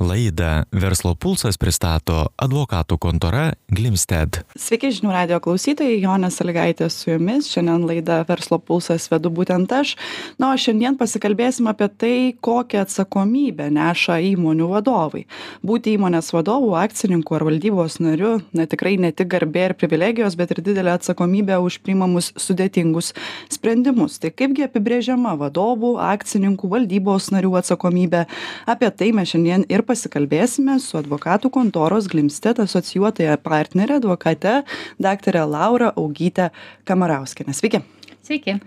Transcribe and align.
Laidą 0.00 0.62
Verslo 0.72 1.10
pulsas 1.12 1.58
pristato 1.60 2.30
advokatų 2.40 2.96
kontora 2.96 3.42
Glimsted. 3.68 4.38
Sveiki 4.56 4.88
žinių 4.96 5.10
radio 5.12 5.36
klausytojai, 5.44 5.98
Jonė 6.00 6.30
Saligaitė 6.32 6.86
su 6.88 7.10
jumis. 7.10 7.50
Šiandien 7.52 7.84
laidą 7.84 8.22
Verslo 8.24 8.56
pulsas 8.64 9.10
vedu 9.12 9.28
būtent 9.28 9.68
aš. 9.76 9.92
Na, 10.40 10.54
o 10.54 10.56
šiandien 10.56 10.96
pasikalbėsim 10.96 11.68
apie 11.68 11.88
tai, 12.00 12.12
kokią 12.40 12.86
atsakomybę 12.86 13.66
neša 13.76 14.16
įmonių 14.30 14.70
vadovai. 14.70 15.26
Būti 15.60 15.98
įmonės 15.98 16.32
vadovų, 16.32 16.72
akcininkų 16.80 17.36
ar 17.36 17.44
valdybos 17.50 17.98
nariu, 18.00 18.32
na 18.56 18.64
tikrai 18.64 18.94
ne 18.96 19.12
tik 19.12 19.28
garbė 19.36 19.66
ir 19.68 19.76
privilegijos, 19.76 20.38
bet 20.40 20.56
ir 20.56 20.62
didelė 20.70 20.96
atsakomybė 20.96 21.60
už 21.60 21.76
priimamus 21.84 22.32
sudėtingus 22.40 23.12
sprendimus. 23.52 24.16
Tai 24.24 24.32
kaipgi 24.32 24.64
apibrėžiama 24.64 25.36
vadovų, 25.44 25.92
akcininkų, 26.08 26.72
valdybos 26.72 27.28
narių 27.36 27.52
atsakomybė? 27.60 28.24
Apie 28.64 28.92
tai 28.96 29.12
mes 29.12 29.36
šiandien 29.36 29.68
ir 29.68 29.84
pasikalbėsime 29.90 30.76
su 30.82 30.98
advokatų 31.00 31.50
kontoros 31.54 32.06
Glimstet 32.10 32.60
asocijuotąja 32.62 33.38
partnerė 33.42 33.98
advokate 33.98 34.60
dr. 35.02 35.40
Laura 35.50 35.90
Augytė 35.98 36.50
Kamarauskienė. 36.86 37.54
Sveiki. 37.56 37.82
Sveiki. 38.26 38.60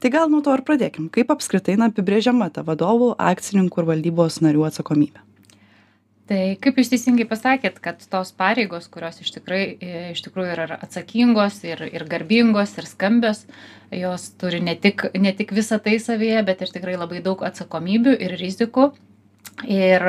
Tai 0.00 0.12
gal 0.14 0.30
nuo 0.32 0.40
to 0.44 0.54
ir 0.56 0.62
pradėkim. 0.64 1.10
Kaip 1.12 1.32
apskritai 1.34 1.74
na, 1.80 1.90
apibrėžiama 1.90 2.48
ta 2.54 2.62
vadovų, 2.64 3.10
akcininkų 3.20 3.82
ir 3.82 3.90
valdybos 3.90 4.38
narių 4.44 4.64
atsakomybė? 4.70 5.26
Tai 6.30 6.40
kaip 6.62 6.78
jūs 6.78 6.92
teisingai 6.92 7.26
pasakėt, 7.26 7.80
kad 7.82 8.00
tos 8.06 8.30
pareigos, 8.38 8.86
kurios 8.92 9.18
iš, 9.18 9.32
tikrai, 9.34 9.64
iš 10.14 10.22
tikrųjų 10.22 10.52
yra 10.54 10.78
atsakingos 10.78 11.58
ir, 11.66 11.82
ir 11.90 12.06
garbingos 12.06 12.76
ir 12.78 12.86
skambios, 12.86 13.42
jos 13.90 14.28
turi 14.38 14.62
ne 14.62 14.76
tik, 14.78 15.08
ne 15.18 15.34
tik 15.34 15.50
visą 15.56 15.80
tai 15.82 15.98
savyje, 15.98 16.38
bet 16.46 16.62
ir 16.62 16.70
tikrai 16.70 16.94
labai 16.94 17.18
daug 17.26 17.42
atsakomybių 17.50 18.14
ir 18.14 18.38
rizikų 18.38 18.92
ir 19.68 20.04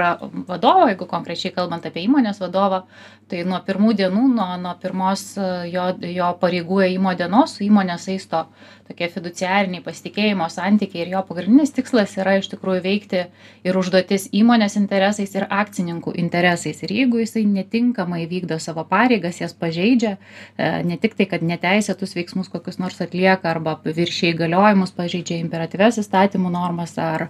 vadovo 0.48 0.88
jeigu 0.88 1.08
konkrečiai 1.10 1.54
kalbant 1.56 1.86
apie 1.86 2.06
įmonės 2.06 2.40
vadovą 2.40 2.84
tai 3.32 3.44
nuo 3.48 3.60
pirmų 3.66 3.94
dienų 4.00 4.28
nuo 4.36 4.50
nuo 4.62 4.74
pirmos 4.82 5.24
jo 5.72 5.88
jo 6.12 6.30
pareigų 6.42 6.82
ėjimo 6.88 7.16
dienos 7.20 7.58
su 7.58 7.66
įmone 7.68 7.98
saisto 8.00 8.46
tokie 8.92 9.08
fiduciariniai 9.12 9.84
pasitikėjimo 9.86 10.48
santykiai 10.52 11.06
ir 11.06 11.14
jo 11.16 11.22
pagrindinis 11.28 11.72
tikslas 11.76 12.14
yra 12.20 12.38
iš 12.40 12.50
tikrųjų 12.52 12.84
veikti 12.84 13.22
ir 13.68 13.80
užduotis 13.80 14.28
įmonės 14.36 14.76
interesais 14.80 15.36
ir 15.38 15.48
akcininkų 15.48 16.14
interesais. 16.22 16.82
Ir 16.84 16.94
jeigu 16.96 17.22
jisai 17.22 17.46
netinkamai 17.48 18.26
vykdo 18.32 18.58
savo 18.60 18.84
pareigas 18.90 19.40
jas 19.42 19.56
pažeidžia 19.58 20.16
e, 20.18 20.72
ne 20.88 20.98
tik 21.02 21.16
tai 21.20 21.30
kad 21.32 21.46
neteisėtus 21.46 22.16
veiksmus 22.18 22.52
kokius 22.52 22.82
nors 22.84 23.00
atlieka 23.04 23.52
arba 23.54 23.78
viršija 23.86 24.36
įgaliojimus 24.36 24.94
pažeidžia 24.98 25.40
imperatyvias 25.42 26.02
įstatymų 26.02 26.52
normas 26.52 26.98
ar 27.02 27.28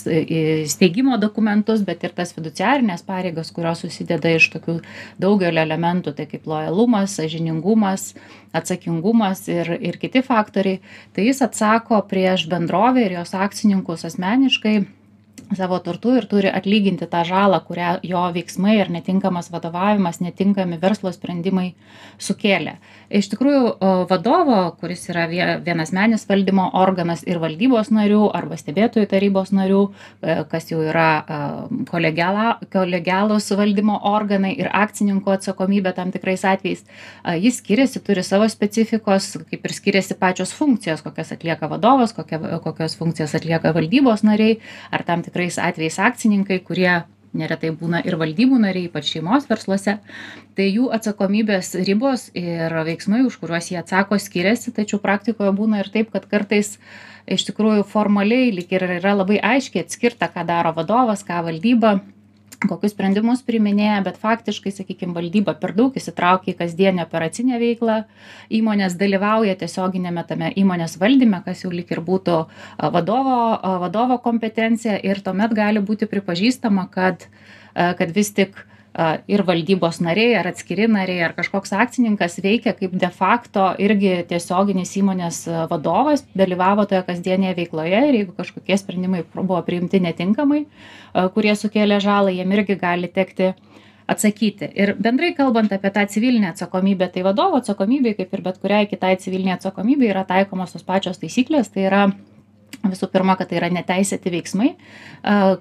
steigimo 0.00 1.18
dokumentus, 1.20 1.82
bet 1.86 2.04
ir 2.06 2.14
tas 2.16 2.34
fiduciarinės 2.36 3.04
pareigas, 3.06 3.52
kurios 3.54 3.84
susideda 3.84 4.34
iš 4.36 4.50
tokių 4.54 4.78
daugelio 5.22 5.62
elementų, 5.64 6.14
tai 6.18 6.28
kaip 6.30 6.46
lojalumas, 6.50 7.16
sažiningumas, 7.18 8.12
atsakingumas 8.56 9.46
ir, 9.52 9.74
ir 9.80 9.98
kiti 10.00 10.22
faktoriai, 10.24 10.82
tai 11.16 11.28
jis 11.28 11.42
atsako 11.46 12.00
prieš 12.10 12.48
bendrovę 12.50 13.06
ir 13.06 13.18
jos 13.20 13.34
akcininkus 13.38 14.06
asmeniškai 14.08 14.78
savo 15.56 15.78
turtu 15.84 16.14
ir 16.18 16.26
turi 16.28 16.50
atlyginti 16.52 17.06
tą 17.08 17.22
žalą, 17.24 17.60
kurią 17.64 17.98
jo 18.04 18.24
veiksmai 18.34 18.76
ir 18.80 18.90
netinkamas 18.92 19.50
vadovavimas, 19.52 20.20
netinkami 20.20 20.78
verslo 20.82 21.12
sprendimai 21.14 21.72
sukėlė. 22.20 22.76
Iš 23.08 23.30
tikrųjų, 23.32 23.62
vadovo, 24.10 24.58
kuris 24.80 25.06
yra 25.08 25.24
vienasmenis 25.64 26.26
valdymo 26.28 26.68
organas 26.76 27.22
ir 27.24 27.40
valdybos 27.40 27.88
narių 27.94 28.26
arba 28.36 28.58
stebėtojų 28.60 29.08
tarybos 29.08 29.52
narių, 29.56 29.80
e, 30.20 30.36
kas 30.50 30.68
jau 30.72 30.82
yra 30.84 31.08
kolegialus 31.88 33.48
valdymo 33.56 33.96
organai 34.10 34.52
ir 34.58 34.68
akcininko 34.72 35.32
atsakomybė 35.38 35.94
tam 35.96 36.12
tikrais 36.12 36.44
atvejais, 36.44 36.84
jis 37.40 37.60
skiriasi, 37.62 38.02
turi 38.04 38.24
savo 38.26 38.48
specifikos, 38.50 39.30
kaip 39.48 39.64
ir 39.64 39.74
skiriasi 39.74 40.18
pačios 40.18 40.52
funkcijos, 40.56 41.02
kokias 41.06 41.32
atlieka 41.32 41.68
vadovas, 41.70 42.12
kokios 42.12 42.96
funkcijas 42.98 43.36
atlieka 43.38 43.72
valdybos 43.76 44.24
nariai 44.26 44.58
ar 44.92 45.04
tam 45.08 45.22
tikrai 45.24 45.37
tikrais 45.38 45.58
atvejais 45.58 45.98
akcininkai, 46.02 46.58
kurie 46.66 47.04
neretai 47.32 47.70
būna 47.70 48.00
ir 48.02 48.16
valdybų 48.18 48.58
nariai, 48.58 48.88
ypač 48.88 49.12
šeimos 49.12 49.46
versluose, 49.46 49.98
tai 50.56 50.66
jų 50.66 50.88
atsakomybės 50.90 51.76
ribos 51.86 52.30
ir 52.34 52.72
veiksmai, 52.72 53.22
už 53.28 53.36
kuriuos 53.38 53.70
jie 53.70 53.78
atsako, 53.78 54.18
skiriasi, 54.18 54.72
tačiau 54.74 54.98
praktikoje 54.98 55.52
būna 55.54 55.84
ir 55.84 55.90
taip, 55.94 56.10
kad 56.10 56.26
kartais 56.26 56.78
iš 57.28 57.44
tikrųjų 57.50 57.84
formaliai 57.86 58.50
lyg 58.56 58.72
ir 58.72 58.88
yra 58.98 59.14
labai 59.14 59.38
aiškiai 59.38 59.84
atskirta, 59.84 60.26
ką 60.32 60.46
daro 60.48 60.72
vadovas, 60.74 61.22
ką 61.22 61.44
valdyba 61.46 62.00
kokius 62.66 62.94
sprendimus 62.94 63.42
priiminėja 63.46 64.00
bet 64.06 64.16
faktiškai 64.18 64.72
sakykim 64.74 65.12
valdyba 65.14 65.54
per 65.60 65.74
daug 65.76 65.94
įsitraukia 65.98 66.52
į 66.52 66.56
kasdienę 66.58 67.04
operacinę 67.06 67.58
veiklą 67.62 67.98
įmonės 68.58 68.96
dalyvauja 68.98 69.54
tiesioginiame 69.60 70.24
tame 70.26 70.50
įmonės 70.58 70.96
valdyme 70.98 71.42
kas 71.46 71.62
jau 71.64 71.70
lyg 71.74 71.92
ir 71.94 72.02
būtų 72.08 72.38
vadovo 72.96 73.38
vadovo 73.84 74.18
kompetencija 74.24 74.98
ir 75.06 75.22
tuomet 75.22 75.54
gali 75.54 75.84
būti 75.84 76.10
pripažįstama 76.10 76.88
kad 76.90 77.28
kad 77.74 78.16
vis 78.16 78.32
tik 78.34 78.58
ir 79.28 79.42
valdybos 79.46 80.00
nariai 80.02 80.34
ar 80.40 80.48
atskiri 80.50 80.88
nariai 80.90 81.22
ar 81.26 81.34
kažkoks 81.36 81.74
akcininkas 81.76 82.38
veikia 82.42 82.72
kaip 82.78 82.96
de 82.98 83.10
facto 83.14 83.68
irgi 83.78 84.24
tiesioginis 84.30 84.96
įmonės 84.98 85.42
vadovas 85.70 86.24
dalyvavo 86.38 86.86
toje 86.90 87.04
kasdienėje 87.06 87.56
veikloje 87.60 88.00
ir 88.08 88.20
jeigu 88.22 88.34
kažkokie 88.38 88.78
sprendimai 88.80 89.22
buvo 89.34 89.60
priimti 89.66 90.00
netinkamai 90.02 90.64
kurie 91.34 91.54
sukėlė 91.54 92.00
žalą 92.02 92.34
jiem 92.34 92.56
irgi 92.56 92.78
gali 92.80 93.10
tekti 93.12 93.52
atsakyti. 94.08 94.70
Ir 94.74 94.94
bendrai 94.96 95.34
kalbant 95.36 95.72
apie 95.72 95.90
tą 95.92 96.06
civilinę 96.08 96.54
atsakomybę 96.54 97.10
tai 97.12 97.22
vadovo 97.26 97.60
atsakomybei 97.60 98.16
kaip 98.16 98.32
ir 98.32 98.42
bet 98.46 98.56
kuriai 98.62 98.88
kitai 98.88 99.16
civilinei 99.20 99.52
atsakomybei 99.58 100.08
yra 100.08 100.24
taikomos 100.24 100.72
tos 100.72 100.86
pačios 100.86 101.20
taisyklės. 101.20 101.68
Tai 101.74 101.84
yra 101.84 102.06
visų 102.88 103.10
pirma 103.12 103.36
kad 103.36 103.50
tai 103.50 103.60
yra 103.60 103.68
neteisėti 103.74 104.32
veiksmai 104.32 104.70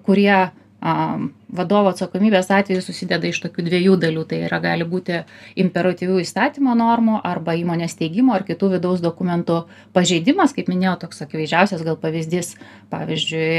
kurie 0.07 0.31
vadovo 0.79 1.89
atsakomybės 1.89 2.51
atveju 2.53 2.83
susideda 2.85 3.25
iš 3.27 3.39
tokių 3.41 3.63
dviejų 3.65 3.95
dalių. 3.97 4.23
Tai 4.29 4.39
yra 4.45 4.59
gali 4.61 4.85
būti 4.85 5.23
imperatyvių 5.57 6.19
įstatymo 6.21 6.75
normų 6.77 7.17
arba 7.25 7.55
įmonės 7.57 7.95
steigimo 7.95 8.35
ar 8.35 8.45
kitų 8.45 8.75
vidaus 8.75 9.01
dokumentų 9.01 9.63
pažeidimas 9.97 10.53
kaip 10.53 10.69
minėjau 10.69 10.95
toks 11.05 11.23
akivaizdžiausias 11.25 11.81
gal 11.87 11.97
pavyzdys 11.97 12.53
pavyzdžiui 12.93 13.49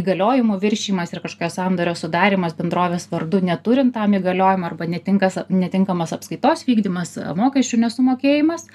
įgaliojimų 0.00 0.58
viršijimas 0.64 1.12
ir 1.12 1.22
kažkokio 1.24 1.52
sandorio 1.52 1.94
sudarymas 1.98 2.56
bendrovės 2.56 3.10
vardu 3.12 3.42
neturint 3.44 3.92
tam 3.94 4.16
įgaliojimo 4.16 4.70
arba 4.70 4.88
netinkas 4.88 5.42
netinkamas 5.52 6.16
apskaitos 6.16 6.64
vykdymas 6.64 7.18
mokesčių 7.36 7.84
nesumokėjimas. 7.84 8.70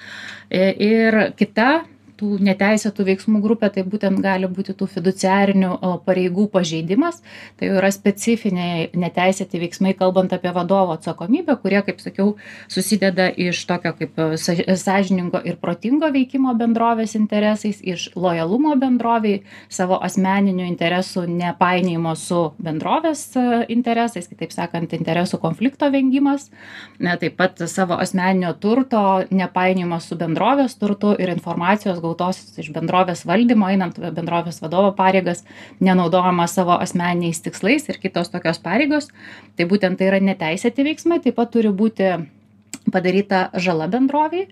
E, 0.50 0.70
ir 0.78 1.22
kita 1.38 1.80
tų 2.20 2.36
neteisėtų 2.44 3.06
veiksmų 3.08 3.40
grupė 3.44 3.72
tai 3.74 3.84
būtent 3.88 4.20
gali 4.24 4.48
būti 4.50 4.76
tų 4.76 4.90
fiduciarinių 4.94 5.72
pareigų 6.06 6.46
pažeidimas. 6.52 7.22
Tai 7.58 7.70
jau 7.70 7.78
yra 7.80 7.90
specifiniai 7.94 8.90
neteisėti 8.98 9.60
veiksmai 9.62 9.94
kalbant 9.98 10.32
apie 10.36 10.52
vadovo 10.54 10.94
atsakomybę 10.96 11.56
kurie 11.62 11.80
kaip 11.86 12.00
sakiau 12.02 12.34
susideda 12.68 13.28
iš 13.30 13.62
tokio 13.68 13.92
kaip 13.98 14.18
sąžiningo 14.36 15.40
ir 15.46 15.58
protingo 15.62 16.10
veikimo 16.12 16.54
bendrovės 16.58 17.16
interesais 17.18 17.80
iš 17.82 18.10
lojalumo 18.16 18.76
bendrovei 18.80 19.40
savo 19.72 19.98
asmeninių 20.04 20.66
interesų 20.68 21.26
nepainiojimo 21.30 22.14
su 22.18 22.42
bendrovės 22.62 23.24
interesais 23.72 24.28
kitaip 24.30 24.54
sakant 24.54 24.94
interesų 24.96 25.40
konflikto 25.42 25.90
vengimas 25.92 26.50
na 26.98 27.16
taip 27.20 27.38
pat 27.40 27.62
savo 27.70 27.98
asmeninio 28.00 28.52
turto 28.60 29.02
nepainiojimas 29.30 30.08
su 30.10 30.18
bendrovės 30.20 30.76
turtu 30.80 31.14
ir 31.18 31.32
informacijos 31.32 32.00
gautos 32.10 32.58
iš 32.58 32.70
bendrovės 32.74 33.24
valdymo 33.28 33.70
einant 33.70 33.98
bendrovės 34.00 34.60
vadovo 34.62 34.92
pareigas 34.98 35.44
nenaudojamas 35.80 36.56
savo 36.58 36.76
asmeniniais 36.78 37.42
tikslais 37.44 37.88
ir 37.88 38.00
kitos 38.02 38.32
tokios 38.34 38.58
pareigos 38.58 39.10
tai 39.56 39.68
būtent 39.70 39.98
tai 39.98 40.10
yra 40.10 40.20
neteisėti 40.20 40.86
veiksmai 40.90 41.20
taip 41.22 41.38
pat 41.38 41.52
turi 41.54 41.70
būti 41.70 42.16
padaryta 42.90 43.48
žala 43.54 43.88
bendrovei 43.90 44.48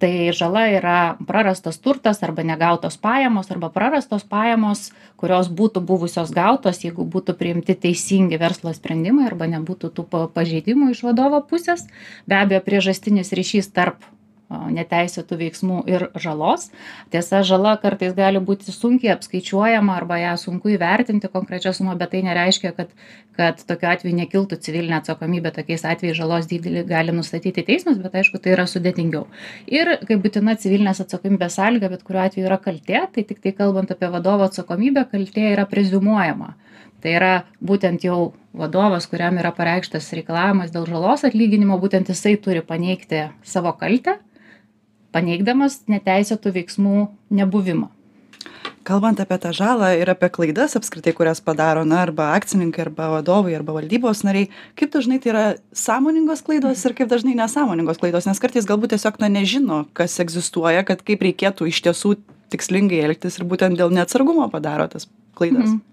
tai 0.00 0.32
žala 0.32 0.64
yra 0.72 1.16
prarastas 1.28 1.76
turtas 1.78 2.22
arba 2.24 2.42
negautos 2.42 2.96
pajamos 2.96 3.50
arba 3.52 3.68
prarastos 3.68 4.24
pajamos 4.24 4.90
kurios 5.20 5.50
būtų 5.52 5.84
buvusios 5.84 6.32
gautos 6.32 6.80
jeigu 6.84 7.04
būtų 7.04 7.36
priimti 7.36 7.76
teisingi 7.76 8.40
verslo 8.40 8.72
sprendimai 8.72 9.28
arba 9.28 9.50
nebūtų 9.52 9.92
tų 9.96 10.06
pažeidimų 10.32 10.94
iš 10.94 11.04
vadovo 11.04 11.42
pusės. 11.44 11.84
Be 12.26 12.40
abejo 12.40 12.64
priežastinis 12.64 13.34
ryšys 13.36 13.68
tarp 13.76 14.00
neteisėtų 14.50 15.38
veiksmų 15.40 15.80
ir 15.90 16.06
žalos. 16.18 16.68
Tiesa 17.14 17.42
žala 17.46 17.76
kartais 17.82 18.14
gali 18.16 18.40
būti 18.42 18.74
sunkiai 18.74 19.12
apskaičiuojama 19.14 19.94
arba 19.94 20.18
ją 20.18 20.34
sunku 20.42 20.72
įvertinti 20.74 21.30
konkrečią 21.30 21.72
sumą 21.76 21.94
bet 22.00 22.12
tai 22.14 22.24
nereiškia 22.26 22.74
kad 22.76 22.94
kad 23.40 23.62
tokiu 23.64 23.88
atveju 23.88 24.16
nekiltų 24.18 24.58
civilinė 24.60 24.98
atsakomybė. 24.98 25.52
Tokiais 25.54 25.86
atvejais 25.88 26.18
žalos 26.18 26.48
dydį 26.50 26.82
gali 26.88 27.14
nustatyti 27.14 27.64
teismas 27.64 28.00
bet 28.02 28.18
aišku 28.20 28.40
tai 28.42 28.56
yra 28.56 28.66
sudėtingiau. 28.68 29.28
Ir 29.70 29.94
kaip 30.02 30.24
būtina 30.24 30.56
civilinės 30.60 31.00
atsakomybės 31.06 31.56
sąlyga 31.56 31.92
bet 31.94 32.02
kuriuo 32.04 32.26
atveju 32.26 32.50
yra 32.50 32.58
kaltė 32.60 33.06
tai 33.14 33.24
tiktai 33.24 33.54
kalbant 33.56 33.94
apie 33.94 34.10
vadovo 34.12 34.50
atsakomybę 34.50 35.06
kaltė 35.12 35.52
yra 35.54 35.64
preziumuojama. 35.70 36.56
Tai 37.00 37.12
yra 37.16 37.34
būtent 37.64 38.02
jau 38.04 38.34
vadovas 38.52 39.06
kuriam 39.08 39.38
yra 39.40 39.54
pareikštas 39.56 40.10
reikalavimas 40.18 40.74
dėl 40.74 40.84
žalos 40.90 41.24
atlyginimo 41.24 41.78
būtent 41.80 42.10
jisai 42.12 42.34
turi 42.44 42.60
paneigti 42.66 43.28
savo 43.46 43.72
kaltę 43.78 44.18
paneigdamas 45.14 45.82
neteisėtų 45.90 46.52
veiksmų 46.58 47.08
nebuvimą. 47.34 47.90
Kalbant 48.86 49.20
apie 49.20 49.36
tą 49.38 49.52
žalą 49.54 49.90
ir 50.00 50.08
apie 50.08 50.30
klaidas 50.32 50.72
apskritai 50.78 51.12
kurias 51.14 51.42
padaro 51.44 51.82
na 51.84 52.00
arba 52.06 52.30
akcininkai 52.32 52.86
arba 52.86 53.10
vadovai 53.12 53.52
arba 53.58 53.74
valdybos 53.76 54.22
nariai 54.24 54.48
kaip 54.80 54.94
dažnai 54.94 55.18
tai 55.20 55.30
yra 55.34 55.44
sąmoningos 55.76 56.40
klaidos 56.46 56.86
ir 56.88 56.96
kaip 56.96 57.10
dažnai 57.12 57.36
nesąmoningos 57.36 58.00
klaidos? 58.00 58.26
Nes 58.26 58.40
kartais 58.40 58.66
galbūt 58.66 58.94
tiesiog 58.96 59.20
na 59.20 59.28
nežino 59.28 59.82
kas 59.92 60.16
egzistuoja 60.24 60.86
kad 60.88 61.04
kaip 61.04 61.22
reikėtų 61.28 61.68
iš 61.68 61.84
tiesų 61.86 62.16
tikslingai 62.50 63.04
elgtis 63.04 63.36
ir 63.38 63.46
būtent 63.52 63.78
dėl 63.78 63.92
neatsargumo 63.94 64.48
padaro 64.50 64.88
tas 64.88 65.06
klaidas. 65.36 65.76
Mhm 65.76 65.84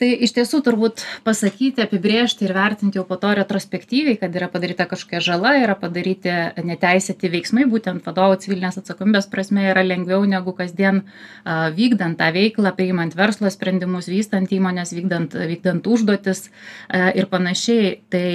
tai 0.00 0.10
iš 0.26 0.32
tiesų 0.36 0.62
turbūt 0.64 1.04
pasakyti 1.26 1.84
apibrėžti 1.84 2.46
ir 2.46 2.54
vertinti 2.56 2.98
jau 2.98 3.04
po 3.08 3.18
to 3.20 3.32
retrospektyviai 3.36 4.16
kad 4.20 4.34
yra 4.36 4.48
padaryta 4.52 4.86
kažkokia 4.90 5.20
žala 5.24 5.54
yra 5.60 5.76
padaryti 5.78 6.32
neteisėti 6.64 7.30
veiksmai 7.32 7.66
būtent 7.70 8.06
vadovo 8.06 8.38
civilinės 8.40 8.80
atsakomybės 8.80 9.28
prasme 9.32 9.68
yra 9.70 9.84
lengviau 9.86 10.24
negu 10.28 10.54
kasdien 10.56 11.04
a 11.44 11.68
vykdant 11.76 12.18
tą 12.20 12.30
veiklą 12.34 12.72
priimant 12.76 13.14
verslo 13.18 13.52
sprendimus 13.52 14.08
vystant 14.10 14.52
įmones 14.52 14.94
vykdant 14.96 15.36
vykdant 15.36 15.86
užduotis 15.86 16.48
a 16.88 17.10
ir 17.14 17.28
panašiai. 17.30 18.00
Tai 18.10 18.26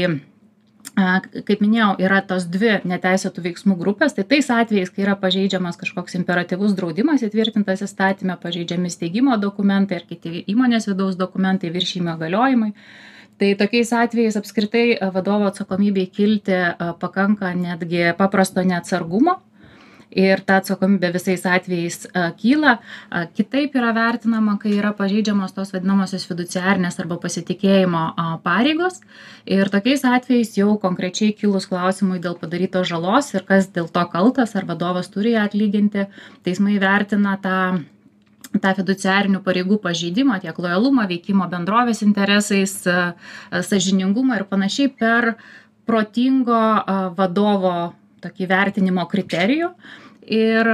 kaip 0.96 1.62
minėjau 1.62 1.96
yra 2.00 2.22
tos 2.24 2.46
dvi 2.48 2.80
neteisėtų 2.88 3.44
veiksmų 3.46 3.76
grupės. 3.80 4.16
Tai 4.16 4.24
tais 4.30 4.48
atvejais 4.52 4.92
kai 4.94 5.04
yra 5.04 5.16
pažeidžiamas 5.20 5.80
kažkoks 5.82 6.16
imperatyvus 6.20 6.76
draudimas 6.78 7.26
įtvirtintas 7.26 7.84
įstatyme 7.86 8.38
pažeidžiami 8.42 8.92
steigimo 8.94 9.36
dokumentai 9.42 10.00
ar 10.00 10.08
kiti 10.08 10.46
įmonės 10.48 10.88
vidaus 10.92 11.20
dokumentai 11.20 11.74
viršijimo 11.76 12.16
galiojimai. 12.22 12.72
Tai 13.36 13.50
tokiais 13.60 13.92
atvejais 13.92 14.38
apskritai 14.40 14.86
vadovo 15.12 15.50
atsakomybei 15.50 16.08
kilti 16.08 16.56
pakanka 17.02 17.52
netgi 17.52 18.14
paprasto 18.16 18.64
neatsargumo 18.64 19.42
ir 20.12 20.42
ta 20.46 20.60
atsakomybė 20.62 21.12
visais 21.16 21.46
atvejais 21.50 22.06
kyla. 22.42 22.78
Kitaip 23.38 23.76
yra 23.78 23.94
vertinama 23.96 24.58
kai 24.62 24.76
yra 24.80 24.94
pažeidžiamos 24.98 25.56
tos 25.56 25.74
vadinamosios 25.76 26.28
fiduciarinės 26.30 27.00
arba 27.04 27.18
pasitikėjimo 27.24 28.06
pareigos. 28.46 29.02
Ir 29.46 29.70
tokiais 29.74 30.06
atvejais 30.08 30.56
jau 30.58 30.76
konkrečiai 30.82 31.36
kilus 31.38 31.68
klausimui 31.72 32.22
dėl 32.24 32.38
padarytos 32.40 32.88
žalos 32.92 33.34
ir 33.36 33.46
kas 33.48 33.70
dėl 33.74 33.90
to 33.92 34.06
kaltas 34.14 34.56
ar 34.56 34.70
vadovas 34.70 35.12
turi 35.14 35.36
ją 35.36 35.46
atlyginti 35.50 36.08
teismai 36.46 36.80
vertina 36.82 37.38
tą 37.42 37.60
tą 38.62 38.72
fiduciarinių 38.78 39.42
pareigų 39.44 39.80
pažeidimą 39.84 40.40
tiek 40.44 40.58
lojalumą 40.64 41.08
veikimo 41.10 41.48
bendrovės 41.52 42.02
interesais 42.06 42.78
sąžiningumą 43.52 44.40
ir 44.40 44.46
panašiai 44.48 44.94
per 44.96 45.34
protingo 45.86 46.62
vadovo 47.18 47.94
tokį 48.26 48.50
vertinimo 48.52 49.06
kriterijų. 49.12 49.72
Ir 50.36 50.68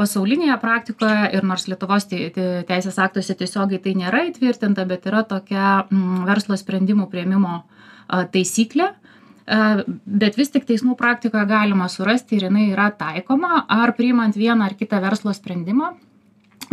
pasaulinėje 0.00 0.54
praktikoje 0.60 1.30
ir 1.36 1.44
nors 1.44 1.66
lietuvos 1.68 2.08
tei 2.08 2.30
teisės 2.32 2.96
aktuose 2.96 3.34
tiesiogiai 3.36 3.82
tai 3.84 3.92
nėra 3.98 4.22
įtvirtinta 4.30 4.86
bet 4.88 5.04
yra 5.10 5.20
tokia 5.28 5.82
verslo 6.24 6.56
sprendimų 6.56 7.10
priėmimo 7.12 7.58
taisyklė 8.32 8.94
bet 9.46 10.36
vis 10.38 10.50
tik 10.50 10.66
teismų 10.66 10.96
praktikoje 10.98 11.46
galima 11.46 11.86
surasti 11.92 12.36
ir 12.36 12.48
jinai 12.48 12.70
yra 12.72 12.88
taikoma. 12.90 13.64
Ar 13.68 13.92
priimant 13.94 14.34
vieną 14.36 14.66
ar 14.66 14.74
kitą 14.74 15.00
verslo 15.04 15.34
sprendimą 15.36 15.92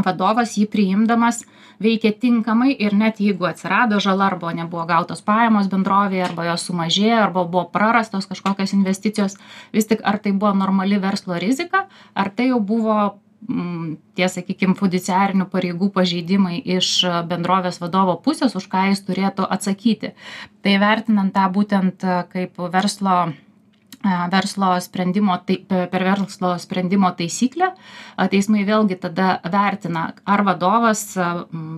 vadovas 0.03 0.55
jį 0.57 0.65
priimdamas 0.73 1.43
veikė 1.81 2.13
tinkamai 2.19 2.73
ir 2.73 2.95
net 2.97 3.19
jeigu 3.23 3.47
atsirado 3.49 3.99
žala 4.03 4.29
arba 4.31 4.53
nebuvo 4.53 4.85
gautos 4.89 5.23
pajamos 5.25 5.69
bendrovėje 5.71 6.27
arba 6.27 6.47
jos 6.51 6.67
sumažėjo 6.69 7.19
arba 7.23 7.45
buvo 7.45 7.65
prarastos 7.73 8.29
kažkokios 8.29 8.75
investicijos 8.77 9.37
vis 9.73 9.89
tik 9.89 10.03
ar 10.03 10.19
tai 10.19 10.31
buvo 10.31 10.53
normali 10.57 10.99
verslo 11.01 11.39
rizika 11.39 11.87
ar 12.13 12.29
tai 12.29 12.49
jau 12.51 12.59
buvo 12.59 12.97
mm, 13.47 13.95
tie 14.17 14.29
sakykim 14.29 14.75
fiduciarinių 14.79 15.47
pareigų 15.53 15.89
pažeidimai 15.95 16.59
iš 16.77 17.05
bendrovės 17.29 17.81
vadovo 17.83 18.17
pusės 18.25 18.55
už 18.59 18.67
ką 18.71 18.89
jis 18.91 19.03
turėtų 19.07 19.47
atsakyti. 19.49 20.13
Tai 20.63 20.77
vertinant 20.79 21.33
tą 21.33 21.47
būtent 21.51 22.05
kaip 22.31 22.61
verslo 22.73 23.33
verslo 24.03 24.79
sprendimo 24.79 25.37
tai 25.45 25.57
per 25.67 26.03
verslo 26.03 26.57
sprendimo 26.59 27.11
taisyklę 27.15 27.69
teismai 28.31 28.65
vėlgi 28.67 28.97
tada 28.99 29.39
vertina 29.47 30.09
ar 30.25 30.43
vadovas 30.43 31.15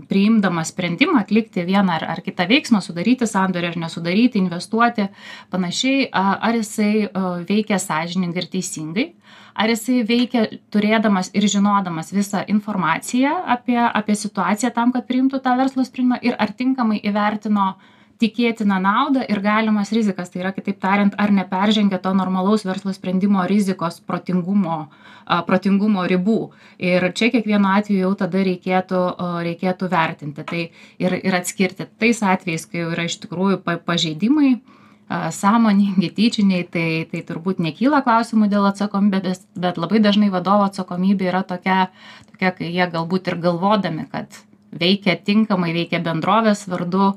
priimdamas 0.10 0.74
sprendimą 0.74 1.20
atlikti 1.22 1.66
vieną 1.66 2.00
ar 2.00 2.08
ar 2.16 2.22
kitą 2.26 2.48
veiksmą 2.50 2.82
sudaryti 2.82 3.28
sandorį 3.30 3.72
ar 3.74 3.78
nesudaryti 3.86 4.42
investuoti 4.42 5.08
panašiai 5.54 6.10
ar 6.12 6.58
jisai 6.58 7.10
veikia 7.48 7.80
sąžiningai 7.80 8.42
ir 8.42 8.50
teisingai 8.50 9.08
ar 9.54 9.70
jisai 9.70 10.02
veikia 10.04 10.48
turėdamas 10.74 11.30
ir 11.34 11.46
žinodamas 11.46 12.14
visą 12.14 12.42
informaciją 12.48 13.36
apie 13.58 13.78
apie 13.86 14.16
situaciją 14.16 14.74
tam 14.74 14.92
kad 14.92 15.06
priimtų 15.08 15.44
tą 15.46 15.58
verslo 15.62 15.86
sprendimą 15.86 16.20
ir 16.22 16.36
ar 16.40 16.52
tinkamai 16.58 17.04
įvertino 17.04 17.76
tikėtiną 18.22 18.78
naudą 18.82 19.24
ir 19.30 19.42
galimas 19.44 19.92
rizikas. 19.96 20.32
Tai 20.32 20.44
yra 20.44 20.52
kitaip 20.56 20.80
tariant 20.84 21.16
ar 21.22 21.34
neperžengia 21.36 22.00
to 22.04 22.14
normalaus 22.18 22.66
verslo 22.68 22.94
sprendimo 22.96 23.44
rizikos 23.50 24.00
protingumo 24.00 24.86
a 25.26 25.42
protingumo 25.48 26.06
ribų. 26.10 26.40
Ir 26.78 27.10
čia 27.18 27.32
kiekvienu 27.34 27.72
atveju 27.80 28.06
jau 28.06 28.14
tada 28.20 28.46
reikėtų 28.46 29.02
reikėtų 29.48 29.92
vertinti. 29.92 30.46
Tai 30.46 30.64
ir 31.02 31.20
ir 31.22 31.42
atskirti 31.42 31.90
tais 32.00 32.24
atvejais 32.24 32.66
kai 32.70 32.84
jau 32.84 32.94
yra 32.96 33.10
iš 33.10 33.20
tikrųjų 33.26 33.62
pa 33.66 33.78
pažeidimai 33.82 34.56
a 34.56 35.32
sąmoningi 35.32 36.10
tyčiniai 36.18 36.66
tai 36.66 37.06
tai 37.12 37.22
turbūt 37.22 37.60
nekyla 37.62 38.02
klausimų 38.02 38.50
dėl 38.50 38.66
atsakomybės 38.72 39.44
bet 39.54 39.78
labai 39.78 40.02
dažnai 40.02 40.32
vadovo 40.34 40.66
atsakomybė 40.66 41.30
yra 41.30 41.44
tokia 41.46 41.92
tokia 42.32 42.52
kai 42.58 42.72
jie 42.74 42.88
galbūt 42.90 43.30
ir 43.30 43.38
galvodami 43.44 44.08
kad 44.10 44.34
veikia 44.80 45.16
tinkamai 45.16 45.72
veikia 45.76 46.02
bendrovės 46.04 46.66
vardu 46.72 47.12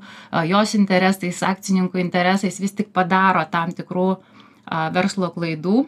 jos 0.48 0.74
interesais 0.78 1.42
akcininkų 1.46 2.00
interesais 2.02 2.60
vis 2.62 2.74
tik 2.78 2.92
padaro 2.94 3.44
tam 3.50 3.72
tikrų 3.76 4.08
verslo 4.94 5.30
klaidų 5.34 5.86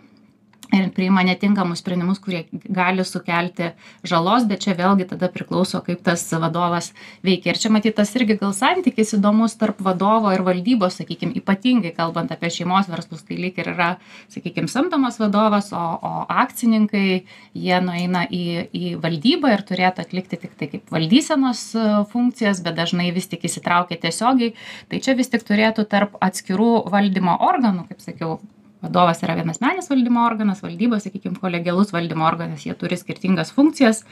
ir 0.76 0.90
priima 0.94 1.22
netinkamus 1.26 1.82
sprendimus 1.82 2.20
kurie 2.22 2.44
gali 2.52 3.04
sukelti 3.04 3.70
žalos 4.06 4.46
bet 4.50 4.64
čia 4.64 4.74
vėlgi 4.78 5.08
tada 5.12 5.30
priklauso 5.32 5.80
kaip 5.86 6.02
tas 6.06 6.22
vadovas 6.32 6.92
veikia. 7.26 7.54
Ir 7.54 7.60
čia 7.62 7.72
matyt 7.72 7.96
tas 7.98 8.12
irgi 8.18 8.38
gal 8.40 8.54
santykis 8.56 9.14
įdomus 9.18 9.56
tarp 9.60 9.80
vadovo 9.84 10.32
ir 10.34 10.44
valdybos 10.46 11.00
sakykim 11.00 11.34
ypatingai 11.40 11.92
kalbant 11.96 12.32
apie 12.34 12.52
šeimos 12.54 12.90
verslus 12.92 13.24
tai 13.26 13.40
lyg 13.40 13.58
ir 13.58 13.72
yra 13.74 13.90
sakykim 14.32 14.68
samdomas 14.70 15.20
vadovas 15.22 15.72
o 15.76 15.84
o 16.00 16.12
akcininkai 16.28 17.24
jie 17.54 17.80
nueina 17.84 18.24
į 18.30 18.44
į 18.76 18.94
valdybą 19.02 19.52
ir 19.54 19.64
turėtų 19.66 20.04
atlikti 20.04 20.38
tiktai 20.44 20.70
kaip 20.74 20.94
valdysenos 20.94 21.64
funkcijas 22.12 22.62
bet 22.64 22.78
dažnai 22.78 23.10
vis 23.16 23.28
tik 23.30 23.44
įsitraukia 23.48 23.98
tiesiogiai. 24.00 24.54
Tai 24.88 25.02
čia 25.04 25.16
vis 25.18 25.32
tik 25.32 25.44
turėtų 25.46 25.86
tarp 25.90 26.16
atskirų 26.24 26.72
valdymo 26.94 27.36
organų 27.50 27.88
kaip 27.90 28.02
sakiau 28.04 28.38
vadovas 28.82 29.22
yra 29.24 29.36
vienasmenis 29.38 29.90
valdymo 29.90 30.24
organas 30.26 30.62
valdyba 30.64 31.00
sakykim 31.02 31.36
kolegialus 31.40 31.92
valdymo 31.94 32.26
organas 32.28 32.64
jie 32.66 32.74
turi 32.78 32.98
skirtingas 33.00 33.52
funkcijas 33.56 34.04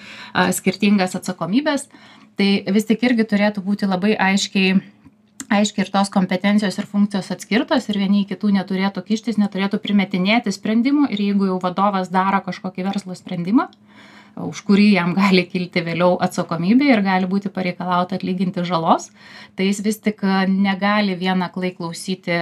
skirtingas 0.58 1.16
atsakomybes 1.18 1.88
tai 2.38 2.50
vis 2.75 2.88
tik 2.88 3.02
irgi 3.08 3.26
turėtų 3.32 3.64
būti 3.64 3.88
labai 3.90 4.14
aiškiai 4.28 4.78
aiškiai 5.48 5.87
ir 5.87 5.92
tos 5.92 6.12
kompetencijos 6.12 6.76
ir 6.78 6.88
funkcijos 6.90 7.32
atskirtos 7.34 7.88
ir 7.88 7.98
vieni 8.02 8.22
į 8.25 8.28
kitų 8.34 8.52
neturėtų 8.58 9.04
kištis 9.08 9.40
neturėtų 9.40 9.80
primetinėti 9.84 10.52
sprendimų 10.52 11.08
ir 11.14 11.25
jeigu 11.30 11.48
jau 11.52 11.58
vadovas 11.62 12.12
daro 12.12 12.42
kažkokį 12.44 12.84
verslo 12.90 13.16
sprendimą 13.16 13.68
už 14.38 14.60
kurį 14.68 14.90
jam 14.92 15.14
gali 15.16 15.46
kilti 15.50 15.82
vėliau 15.82 16.18
atsakomybė 16.22 16.92
ir 16.92 17.02
gali 17.02 17.26
būti 17.30 17.50
pareikalauta 17.54 18.18
atlyginti 18.18 18.64
žalos 18.68 19.08
tai 19.56 19.70
jis 19.70 19.82
vis 19.87 19.98
tik 20.04 20.22
negali 20.52 21.16
vien 21.18 21.42
aklai 21.42 21.72
klausyti 21.75 22.37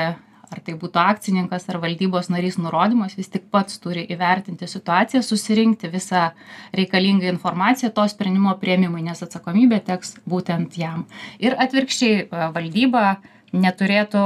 ar 0.53 0.63
tai 0.65 0.77
būtų 0.79 1.01
akcininkas 1.03 1.69
ar 1.71 1.81
valdybos 1.83 2.31
narys 2.33 2.59
nurodymas 2.61 3.17
vis 3.19 3.31
tik 3.33 3.49
pats 3.53 3.81
turi 3.83 4.05
įvertinti 4.15 4.69
situaciją 4.71 5.23
susirinkti 5.27 5.91
visą 5.93 6.29
reikalingą 6.77 7.29
informaciją 7.33 7.93
to 7.97 8.07
sprendimo 8.13 8.55
priėmimui 8.61 9.05
nes 9.07 9.23
atsakomybė 9.27 9.83
teks 9.87 10.17
būtent 10.29 10.79
jam. 10.79 11.07
Ir 11.43 11.57
atvirkščiai 11.59 12.29
valdyba 12.55 13.19
neturėtų 13.57 14.25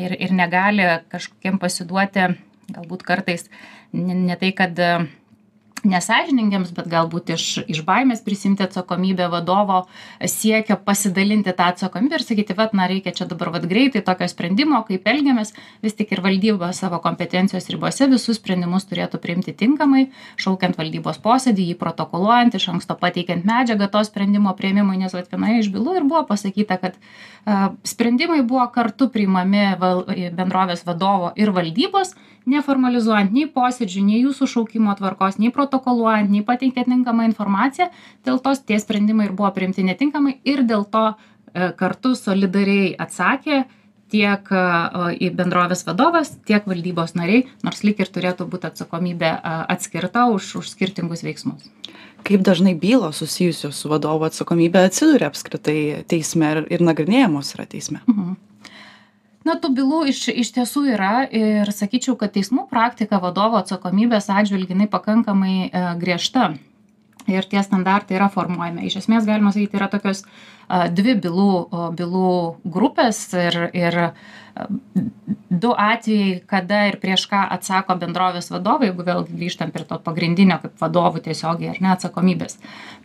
ir 0.00 0.16
ir 0.18 0.34
negali 0.36 0.88
kažkokiem 1.12 1.60
pasiduoti 1.62 2.28
galbūt 2.72 3.04
kartais 3.04 3.48
ne 3.92 4.14
ne 4.14 4.36
tai 4.40 4.52
kad 4.56 4.80
nesąžiningiems 5.88 6.72
bet 6.76 6.88
galbūt 6.90 7.32
iš 7.34 7.44
iš 7.70 7.82
baimės 7.86 8.22
prisiimti 8.24 8.64
atsakomybę 8.64 9.28
vadovo 9.32 9.84
siekio 10.20 10.76
pasidalinti 10.86 11.52
tą 11.56 11.68
atsakomybę 11.72 12.18
ir 12.18 12.24
sakyti 12.26 12.56
vat 12.58 12.74
na 12.74 12.88
reikia 12.90 13.12
čia 13.16 13.28
dabar 13.30 13.52
vat 13.54 13.66
greitai 13.70 14.02
tokio 14.06 14.28
sprendimo 14.28 14.82
kaip 14.88 15.06
elgiamės. 15.10 15.54
Vis 15.82 15.96
tik 15.98 16.12
ir 16.16 16.22
valdyba 16.24 16.72
savo 16.76 16.98
kompetencijos 17.04 17.68
ribose 17.72 18.08
visus 18.10 18.40
sprendimus 18.40 18.88
turėtų 18.90 19.20
priimti 19.22 19.54
tinkamai 19.56 20.08
šaukiant 20.40 20.78
valdybos 20.80 21.20
posėdį 21.24 21.70
jį 21.70 21.78
protokoluojant 21.80 22.58
iš 22.58 22.68
anksto 22.74 22.98
pateikiant 23.00 23.46
medžiagą 23.48 23.90
to 23.92 24.04
sprendimo 24.08 24.54
priėmimui 24.58 24.98
nes 25.00 25.14
vat 25.14 25.30
vienoje 25.32 25.64
iš 25.64 25.72
bylų 25.74 25.98
ir 26.00 26.08
buvo 26.08 26.24
pasakyta 26.28 26.80
kad 26.80 26.98
a 27.44 27.72
sprendimai 27.84 28.40
buvo 28.42 28.64
kartu 28.72 29.10
priimami 29.12 29.74
val 29.80 30.04
bendrovės 30.08 30.84
vadovo 30.86 31.32
ir 31.36 31.52
valdybos 31.52 32.14
neformalizuojant 32.50 33.32
nei 33.34 33.46
posėdžių 33.50 34.02
nei 34.04 34.20
jų 34.24 34.34
sušaukimo 34.38 34.94
tvarkos 34.98 35.38
nei 35.40 35.52
protokoluojant 35.54 36.32
nei 36.32 36.44
pateikiant 36.46 36.90
tinkamą 36.92 37.28
informaciją 37.30 37.88
dėl 38.26 38.40
to 38.44 38.54
tie 38.68 38.80
sprendimai 38.80 39.28
ir 39.28 39.36
buvo 39.36 39.50
priimti 39.56 39.86
netinkamai 39.86 40.38
ir 40.44 40.64
dėl 40.68 40.84
to 40.84 41.06
e, 41.12 41.72
kartu 41.78 42.14
solidariai 42.18 42.92
atsakė 43.00 43.64
tiek 44.12 44.52
e, 44.52 44.64
į 45.24 45.32
bendrovės 45.38 45.86
vadovas 45.88 46.34
tiek 46.48 46.66
valdybos 46.68 47.16
nariai 47.18 47.46
nors 47.66 47.84
lyg 47.86 48.00
ir 48.04 48.12
turėtų 48.12 48.48
būt 48.52 48.68
atsakomybė 48.72 49.34
atskirta 49.44 50.28
už 50.32 50.56
už 50.60 50.72
skirtingus 50.76 51.24
veiksmus. 51.26 51.70
Kaip 52.24 52.40
dažnai 52.40 52.72
bylos 52.80 53.18
susijusios 53.20 53.76
su 53.76 53.90
vadovo 53.92 54.24
atsakomybe 54.24 54.80
atsiduria 54.80 55.28
apskritai 55.28 56.04
teisme 56.08 56.52
ir 56.54 56.66
ir 56.72 56.84
nagrinėjamos 56.84 57.56
yra 57.56 57.68
teisme? 57.68 58.04
Mhm 58.08 58.53
na 59.44 59.56
tų 59.60 59.72
bylų 59.78 60.04
iš 60.12 60.26
iš 60.32 60.52
tiesų 60.56 60.86
yra 60.94 61.24
ir 61.28 61.70
sakyčiau 61.72 62.16
kad 62.20 62.34
teismų 62.36 62.66
praktika 62.70 63.20
vadovo 63.22 63.60
atsakomybės 63.60 64.30
atžvilgiu 64.32 64.74
jinai 64.76 64.88
pakankamai 64.90 65.56
e, 65.68 65.84
griežta. 66.00 66.54
Ir 67.24 67.46
tie 67.48 67.62
standartai 67.64 68.18
yra 68.18 68.26
formuojami. 68.28 68.84
Iš 68.84 68.98
esmės 69.00 69.24
galima 69.24 69.48
sakyti 69.54 69.78
yra 69.78 69.86
tokios 69.88 70.26
dvi 70.68 71.14
bylų 71.24 71.92
bylų 71.96 72.32
grupės 72.64 73.20
ir 73.36 73.56
ir 73.72 73.98
du 75.50 75.70
atvejai 75.72 76.42
kada 76.46 76.84
ir 76.88 76.98
prieš 77.02 77.26
ką 77.30 77.40
atsako 77.56 77.96
bendrovės 78.00 78.50
vadovai 78.52 78.90
jeigu 78.90 79.06
vėlgi 79.06 79.38
grįžtam 79.38 79.72
prie 79.74 79.84
to 79.88 79.98
pagrindinio 80.04 80.60
kaip 80.62 80.76
vadovų 80.80 81.24
tiesiogiai 81.24 81.72
ar 81.72 81.80
ne 81.80 81.90
atsakomybės. 81.94 82.58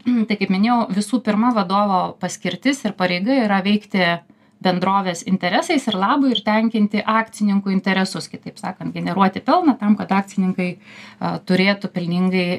Tai 0.28 0.36
kaip 0.36 0.52
minėjau 0.52 0.82
visų 0.96 1.22
pirma 1.26 1.54
vadovo 1.56 2.02
paskirtis 2.22 2.84
ir 2.86 2.96
pareiga 3.00 3.40
yra 3.46 3.64
veikti 3.66 4.20
bendrovės 4.64 5.24
interesais 5.28 5.86
ir 5.88 5.96
labui 5.96 6.34
ir 6.34 6.42
tenkinti 6.44 7.04
akcininkų 7.06 7.72
interesus 7.72 8.28
kitaip 8.32 8.60
sakant 8.60 8.94
generuoti 8.96 9.42
pelną 9.46 9.78
tam 9.80 9.96
kad 10.00 10.12
akcininkai 10.12 10.70
turėtų 11.48 11.92
pelningai 11.94 12.50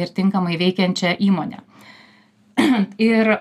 ir 0.00 0.12
tinkamai 0.16 0.58
veikiančią 0.60 1.16
įmonę. 1.28 1.62
Ir 3.04 3.34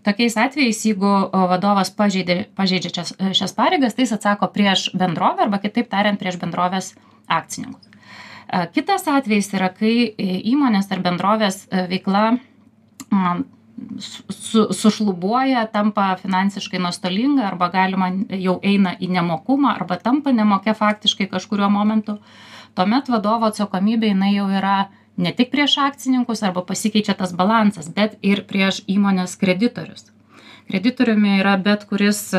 tokiais 0.00 0.36
atvejais 0.40 0.78
jeigu 0.86 1.08
vadovas 1.50 1.90
pažeidė 1.92 2.38
pažeidžia 2.56 2.92
šias 2.94 3.10
šias 3.36 3.52
pareigas 3.56 3.96
tai 3.96 4.06
jis 4.06 4.14
atsako 4.16 4.48
prieš 4.54 4.86
bendrovę 4.96 5.44
arba 5.44 5.60
kitaip 5.60 5.90
tariant 5.92 6.20
prieš 6.20 6.38
bendrovės 6.40 6.94
akcininkus. 7.28 7.90
Kitas 8.72 9.04
atvejis 9.08 9.50
yra 9.56 9.68
kai 9.72 9.92
įmonės 10.52 10.88
ar 10.92 11.04
bendrovės 11.04 11.66
veikla 11.92 12.24
su 13.98 14.68
sušlubuoja 14.72 15.66
tampa 15.72 16.16
finansiškai 16.22 16.80
nuostolinga 16.80 17.46
arba 17.48 17.68
galima 17.74 18.10
jau 18.30 18.58
eina 18.62 18.96
į 19.00 19.10
nemokumą 19.16 19.76
arba 19.76 19.96
tampa 19.96 20.32
nemokia 20.32 20.74
faktiškai 20.74 21.28
kažkuriuo 21.32 21.70
momentu 21.70 22.18
tuomet 22.76 23.08
vadovo 23.12 23.48
atsakomybė 23.50 24.12
jinai 24.12 24.34
jau 24.34 24.48
yra 24.50 24.76
ne 25.16 25.32
tik 25.36 25.50
prieš 25.52 25.76
akcininkus 25.86 26.42
arba 26.46 26.64
pasikeičia 26.68 27.16
tas 27.18 27.34
balansas 27.36 27.90
bet 27.96 28.16
ir 28.22 28.44
prieš 28.48 28.82
įmonės 28.88 29.36
kreditorius. 29.40 30.08
Kreditoriumi 30.70 31.38
yra 31.40 31.58
bet 31.60 31.84
kuris 31.90 32.30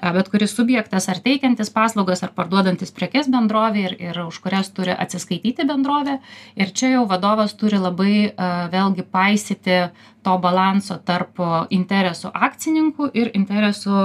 bet 0.00 0.30
kuris 0.32 0.54
subjektas 0.56 1.10
ar 1.12 1.18
teikiantis 1.20 1.70
paslaugas 1.74 2.22
ar 2.24 2.32
parduodantis 2.36 2.92
prekes 2.96 3.28
bendrovei 3.28 3.84
ir 3.84 3.96
ir 4.00 4.20
už 4.22 4.38
kurias 4.40 4.72
turi 4.72 4.94
atsiskaityti 4.96 5.66
bendrovė. 5.68 6.18
Ir 6.56 6.72
čia 6.72 6.94
jau 6.94 7.04
vadovas 7.08 7.52
turi 7.54 7.78
labai 7.78 8.32
vėlgi 8.72 9.04
paisyti 9.04 9.82
to 10.22 10.36
balanso 10.42 10.98
tarp 11.06 11.40
interesų 11.72 12.30
akcininkų 12.34 13.10
ir 13.16 13.32
interesų 13.34 14.02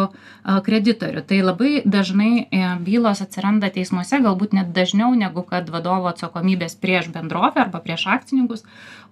kreditorių. 0.65 1.25
Tai 1.27 1.41
labai 1.43 1.71
dažnai 1.85 2.31
e, 2.45 2.63
bylos 2.85 3.21
atsiranda 3.25 3.71
teismuose 3.73 4.21
galbūt 4.23 4.53
net 4.55 4.71
dažniau 4.75 5.11
negu 5.17 5.43
kad 5.47 5.69
vadovo 5.73 6.07
atsakomybės 6.11 6.77
prieš 6.79 7.09
bendrovę 7.13 7.65
arba 7.65 7.81
prieš 7.83 8.07
akcininkus. 8.13 8.63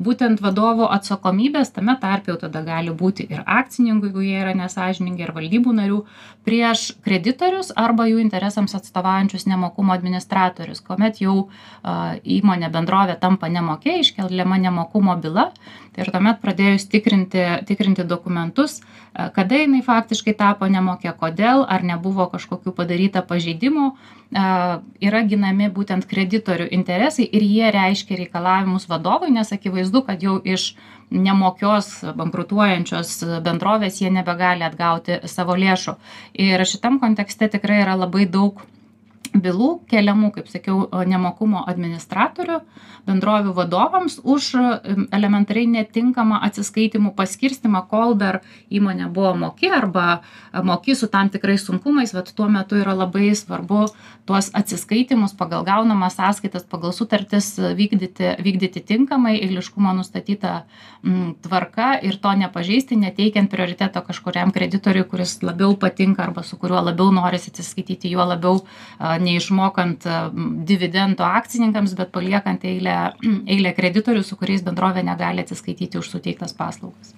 Būtent 0.03 0.41
vadovo 0.41 0.87
atsakomybės 0.93 1.73
tame 1.75 1.97
tarpe 2.01 2.31
jau 2.31 2.39
tada 2.45 2.63
gali 2.65 2.93
būti 2.95 3.27
ir 3.29 3.43
akcininkų 3.43 4.13
jeigu 4.13 4.23
jie 4.23 4.39
yra 4.41 4.53
nesąžiningi 4.57 5.25
ir 5.25 5.33
valdybų 5.33 5.73
narių 5.79 5.99
prieš 6.45 6.93
kreditorius 7.05 7.71
arba 7.75 8.05
jų 8.09 8.21
interesams 8.21 8.75
atstovaujančius 8.77 9.47
nemokumo 9.49 9.93
administratorius 9.95 10.83
kuomet 10.85 11.21
jau 11.23 11.49
įmonė 12.37 12.69
bendrovė 12.73 13.17
tampa 13.19 13.49
nemokia 13.49 13.97
iškeliama 14.01 14.59
nemokumo 14.67 15.15
byla 15.23 15.49
tai 15.93 16.05
ir 16.05 16.11
tuomet 16.13 16.41
pradėjus 16.43 16.87
tikrinti 16.91 17.43
tikrinti 17.69 18.05
dokumentus 18.07 18.79
e, 18.79 19.29
kada 19.35 19.61
jinai 19.61 19.83
faktiškai 19.85 20.33
tapo 20.39 20.69
nemokia 20.71 21.13
kodėl 21.17 21.65
ar 21.67 21.85
nebuvo 21.85 22.27
kažkokių 22.33 22.73
padaryta 22.77 23.23
pažeidimų 23.29 23.85
e, 23.91 23.93
yra 25.09 25.23
ginami 25.29 25.69
būtent 25.73 26.09
kreditorių 26.09 26.69
interesai 26.79 27.29
ir 27.29 27.45
jie 27.45 27.71
reiškia 27.75 28.19
reikalavimus 28.23 28.89
vadovui 28.91 29.31
nes 29.35 29.53
akivaizdu 29.55 30.03
kad 30.09 30.25
jau 30.25 30.39
iš 30.43 30.73
nemokios 31.13 31.89
bankrutuojančios 32.17 33.15
bendrovės 33.45 34.01
jie 34.01 34.09
nebegali 34.13 34.65
atgauti 34.65 35.19
savo 35.29 35.55
lėšų. 35.59 35.95
Ir 36.41 36.63
šitam 36.65 36.99
kontekste 37.03 37.49
tikrai 37.53 37.83
yra 37.83 37.97
labai 37.99 38.25
daug 38.25 38.63
bylų 39.33 39.69
keliamų 39.89 40.31
kaip 40.35 40.49
sakiau 40.51 40.87
nemokumo 41.09 41.63
administratorių 41.69 42.59
bendrovių 43.07 43.53
vadovams 43.57 44.19
už 44.23 44.53
elementariai 45.11 45.67
netinkamą 45.67 46.39
atsiskaitymų 46.47 47.13
paskirstymą 47.17 47.83
kol 47.89 48.15
dar 48.19 48.41
įmonė 48.71 49.09
buvo 49.13 49.33
moki 49.45 49.71
arba 49.73 50.21
moki 50.63 50.95
su 50.95 51.09
tam 51.11 51.31
tikrais 51.33 51.65
sunkumais 51.65 52.13
vat 52.13 52.31
tuo 52.35 52.47
metu 52.49 52.77
yra 52.79 52.93
labai 52.95 53.33
svarbu 53.35 53.87
tuos 54.29 54.51
atsiskaitymus 54.55 55.33
pagal 55.39 55.65
gaunamas 55.67 56.15
sąskaitas 56.19 56.63
pagal 56.69 56.93
sutartis 56.95 57.55
vykdyti 57.57 58.35
vykdyti 58.43 58.85
tinkamai 58.93 59.35
eiliškumo 59.41 59.93
nustatyta 59.97 60.63
tvarka 61.43 61.97
ir 62.01 62.15
to 62.21 62.31
nepažeisti 62.39 62.95
neteikiant 62.95 63.51
prioriteto 63.51 64.01
kažkuriam 64.05 64.53
kreditoriui 64.55 65.09
kuris 65.09 65.39
labiau 65.43 65.75
patinka 65.75 66.23
arba 66.23 66.43
su 66.43 66.57
kuriuo 66.57 66.85
labiau 66.85 67.11
norisi 67.11 67.51
atsiskaityti 67.51 68.13
juo 68.13 68.23
labiau 68.29 68.61
neišmokant 69.23 70.07
dividendo 70.67 71.25
akcininkams 71.25 71.95
bet 71.99 72.13
paliekant 72.15 72.65
eilę 72.67 72.97
eilę 73.55 73.73
kreditorių 73.77 74.23
su 74.27 74.37
kuriais 74.39 74.63
bendrovė 74.65 75.05
negali 75.07 75.43
atsiskaityti 75.45 75.99
už 76.01 76.11
suteiktas 76.15 76.55
paslaugas. 76.57 77.13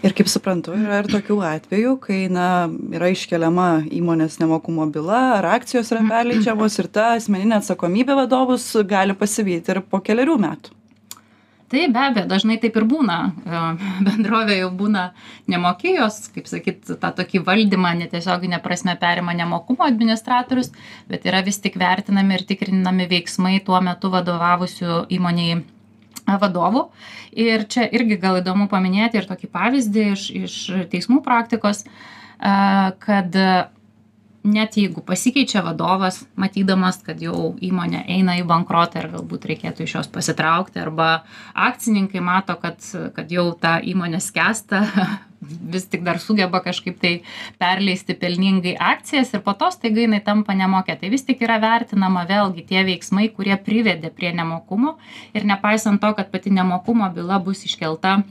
Ir 0.00 0.14
kaip 0.16 0.30
suprantu 0.32 0.72
yra 0.72 1.02
ir 1.02 1.10
tokių 1.12 1.36
atvejų 1.44 1.94
kai 2.00 2.20
na 2.32 2.70
yra 2.96 3.10
iškeliama 3.12 3.68
įmonės 3.92 4.38
nemokumo 4.40 4.86
byla 4.88 5.20
ar 5.36 5.50
akcijos 5.58 5.92
yra 5.92 6.06
perleidžiamos 6.08 6.78
ir 6.80 6.88
ta 6.88 7.10
asmeninė 7.18 7.58
atsakomybė 7.58 8.16
vadovus 8.22 8.70
gali 8.88 9.12
pasivyti 9.12 9.74
ir 9.74 9.82
po 9.84 10.00
kelerių 10.00 10.38
metų 10.40 10.79
taip 11.70 11.92
be 11.94 12.02
abejo 12.02 12.26
dažnai 12.30 12.58
taip 12.62 12.76
ir 12.78 12.86
būna. 12.90 13.16
E, 13.30 13.62
bendrovė 14.06 14.58
jau 14.60 14.70
būna 14.76 15.06
nemoki 15.50 15.94
jos 15.96 16.22
kaip 16.34 16.50
sakyt 16.50 16.92
tą 17.02 17.12
tokį 17.20 17.42
valdymą 17.46 17.94
netiesiogine 18.02 18.60
prasme 18.64 18.96
perima 19.00 19.34
nemokumo 19.36 19.86
administratorius 19.86 20.72
bet 21.10 21.26
yra 21.30 21.44
vis 21.46 21.60
tik 21.62 21.78
vertinami 21.80 22.38
ir 22.38 22.46
tikrinami 22.48 23.08
veiksmai 23.10 23.58
tuo 23.66 23.80
metu 23.84 24.12
vadovavusių 24.12 25.04
įmonei 25.16 25.58
e, 25.58 25.62
vadovų. 26.44 26.86
Ir 27.40 27.68
čia 27.70 27.86
irgi 27.86 28.18
gal 28.20 28.40
įdomu 28.40 28.66
paminėti 28.70 29.20
ir 29.20 29.28
tokį 29.30 29.52
pavyzdį 29.54 30.08
iš 30.14 30.30
iš 30.44 30.56
teismų 30.92 31.22
praktikos 31.26 31.84
e, 31.86 31.90
kad 33.06 33.42
net 34.42 34.76
jeigu 34.76 35.02
pasikeičia 35.04 35.62
vadovas 35.64 36.22
matydamas 36.40 37.00
kad 37.04 37.20
jau 37.22 37.52
įmonė 37.60 38.04
eina 38.08 38.38
į 38.40 38.44
bankrotą 38.48 39.02
ir 39.02 39.10
galbūt 39.14 39.46
reikėtų 39.50 39.84
iš 39.84 39.96
jos 39.98 40.08
pasitraukti 40.12 40.80
arba 40.80 41.24
akcininkai 41.54 42.22
mato 42.24 42.56
kad 42.60 42.80
kad 43.16 43.32
jau 43.32 43.50
ta 43.60 43.78
įmonė 43.84 44.20
skęsta 44.24 44.80
vis 45.74 45.86
tik 45.92 46.04
dar 46.04 46.20
sugeba 46.20 46.62
kažkaip 46.64 46.98
tai 47.00 47.12
perleisti 47.60 48.16
pelningai 48.16 48.74
akcijas 48.80 49.34
ir 49.34 49.44
po 49.44 49.52
to 49.52 49.70
staiga 49.74 50.04
jinai 50.06 50.22
tampa 50.24 50.56
nemokia 50.56 50.96
tai 50.96 51.12
vis 51.12 51.24
tik 51.28 51.44
yra 51.44 51.60
vertinama 51.60 52.24
vėlgi 52.28 52.66
tie 52.72 52.84
veiksmai 52.88 53.28
kurie 53.36 53.56
privedė 53.60 54.12
prie 54.12 54.32
nemokumo 54.36 54.96
ir 55.36 55.48
nepaisant 55.48 56.00
to 56.00 56.14
kad 56.16 56.32
pati 56.32 56.52
nemokumo 56.52 57.12
byla 57.12 57.40
bus 57.44 57.64
iškelta 57.68 58.22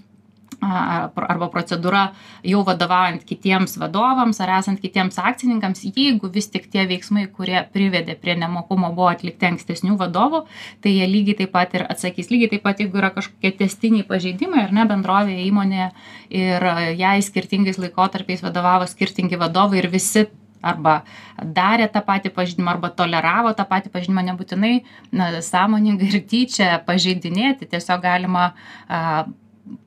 arba 0.61 1.47
procedūra 1.51 2.09
jau 2.43 2.61
vadovaujant 2.67 3.23
kitiems 3.27 3.77
vadovams 3.79 4.41
ar 4.43 4.51
esant 4.57 4.81
kitiems 4.81 5.19
akcininkams, 5.21 5.85
jeigu 5.95 6.29
vis 6.33 6.49
tik 6.51 6.67
tie 6.71 6.85
veiksmai, 6.89 7.27
kurie 7.31 7.61
privedė 7.73 8.17
prie 8.19 8.35
nemokumo, 8.39 8.91
buvo 8.95 9.09
atlikti 9.11 9.49
ankstesnių 9.49 9.95
vadovų, 9.99 10.43
tai 10.83 10.95
jie 10.97 11.07
lygiai 11.09 11.39
taip 11.43 11.53
pat 11.55 11.77
ir 11.77 11.85
atsakys. 11.87 12.31
Lygiai 12.33 12.53
taip 12.55 12.65
pat, 12.67 12.83
jeigu 12.83 12.99
yra 12.99 13.13
kažkokie 13.15 13.53
testiniai 13.61 14.07
pažeidimai 14.07 14.65
ar 14.65 14.75
ne 14.75 14.85
bendrovėje 14.89 15.47
įmonė 15.47 15.89
ir 16.29 16.67
jai 16.99 17.15
skirtingais 17.25 17.79
laikotarpiais 17.81 18.43
vadovavo 18.43 18.87
skirtingi 18.89 19.39
vadovai 19.39 19.83
ir 19.83 19.89
visi 19.91 20.27
arba 20.61 21.01
darė 21.39 21.87
tą 21.91 22.01
patį 22.05 22.33
pažeidimą, 22.35 22.75
arba 22.75 22.91
toleravo 22.91 23.53
tą 23.55 23.65
patį 23.67 23.91
pažeidimą, 23.93 24.25
nebūtinai 24.31 24.73
na, 25.15 25.31
sąmoningai 25.45 26.09
ir 26.11 26.23
tyčia 26.27 26.71
pažeidinėti, 26.87 27.69
tiesiog 27.71 28.03
galima 28.03 28.49
a, 28.51 29.23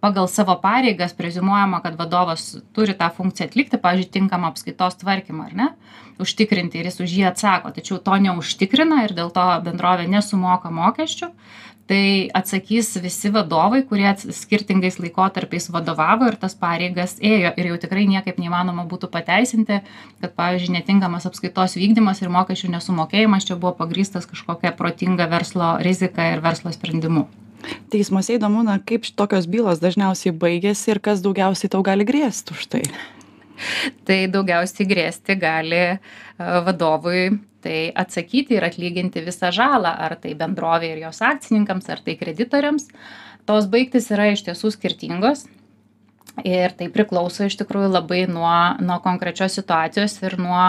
pagal 0.01 0.29
savo 0.29 0.57
pareigas 0.63 1.15
preziumuojama 1.17 1.81
kad 1.83 1.99
vadovas 1.99 2.57
turi 2.73 2.95
tą 2.99 3.09
funkciją 3.17 3.49
atlikti 3.49 3.81
pavyzdžiui 3.83 4.13
tinkamą 4.19 4.53
apskaitos 4.53 4.99
tvarkymą 5.03 5.49
ar 5.51 5.59
ne? 5.59 5.69
Užtikrinti 6.23 6.79
ir 6.79 6.89
jis 6.91 7.01
už 7.03 7.17
jį 7.19 7.27
atsako. 7.33 7.73
Tačiau 7.75 7.99
to 7.99 8.17
neužtikrina 8.27 9.03
ir 9.07 9.17
dėl 9.17 9.33
to 9.35 9.47
bendrovė 9.67 10.07
nesumoka 10.11 10.71
mokesčių. 10.71 11.33
Tai 11.91 12.31
atsakys 12.39 12.95
visi 13.03 13.29
vadovai 13.35 13.83
kurie 13.89 14.13
skirtingais 14.23 15.01
laikotarpiais 15.03 15.67
vadovavo 15.75 16.31
ir 16.31 16.39
tas 16.39 16.55
pareigas 16.55 17.17
ėjo. 17.19 17.51
Ir 17.59 17.73
jau 17.73 17.81
tikrai 17.83 18.07
niekaip 18.07 18.39
neįmanoma 18.39 18.87
būtų 18.89 19.11
pateisinti 19.13 19.83
kad 20.23 20.35
pavyzdžiui 20.39 20.79
netinkamas 20.79 21.27
apskaitos 21.27 21.77
vykdymas 21.81 22.23
ir 22.23 22.31
mokesčių 22.33 22.75
nesumokėjimas 22.77 23.51
čia 23.51 23.59
buvo 23.59 23.75
pagrįstas 23.83 24.31
kažkokia 24.31 24.77
protinga 24.79 25.27
verslo 25.33 25.77
rizika 25.83 26.33
ir 26.33 26.45
verslo 26.45 26.73
sprendimu 26.73 27.27
teismuose 27.93 28.37
įdomu 28.39 28.65
na 28.67 28.79
kaip 28.79 29.07
tokios 29.17 29.49
bylos 29.51 29.83
dažniausiai 29.83 30.35
baigiasi 30.35 30.95
ir 30.95 31.03
kas 31.05 31.23
daugiausiai 31.25 31.73
tau 31.73 31.83
gali 31.87 32.07
grėst 32.09 32.55
už 32.55 32.67
tai? 32.73 32.83
Tai 34.09 34.19
daugiausiai 34.33 34.89
grėsti 34.91 35.37
gali 35.39 35.83
vadovui 36.39 37.31
tai 37.63 37.93
atsakyti 37.95 38.57
ir 38.57 38.67
atlyginti 38.67 39.23
visą 39.23 39.53
žalą 39.55 39.93
ar 40.07 40.17
tai 40.19 40.35
bendrovei 40.39 40.97
ir 40.97 41.05
jos 41.05 41.23
akcininkams 41.23 41.91
ar 41.95 42.03
tai 42.03 42.17
kreditoriams. 42.19 42.89
Tos 43.47 43.69
baigtys 43.71 44.11
yra 44.15 44.33
iš 44.33 44.43
tiesų 44.49 44.73
skirtingos 44.75 45.47
ir 46.41 46.73
tai 46.77 46.89
priklauso 46.93 47.47
iš 47.47 47.59
tikrųjų 47.61 47.93
labai 47.93 48.25
nuo 48.31 48.53
nuo 48.81 48.99
konkrečios 49.05 49.59
situacijos 49.59 50.17
ir 50.25 50.39
nuo 50.41 50.65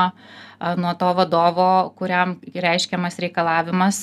nuo 0.77 0.93
to 0.95 1.09
vadovo 1.13 1.93
kuriam 1.99 2.37
reiškiamas 2.55 3.17
reikalavimas 3.19 3.97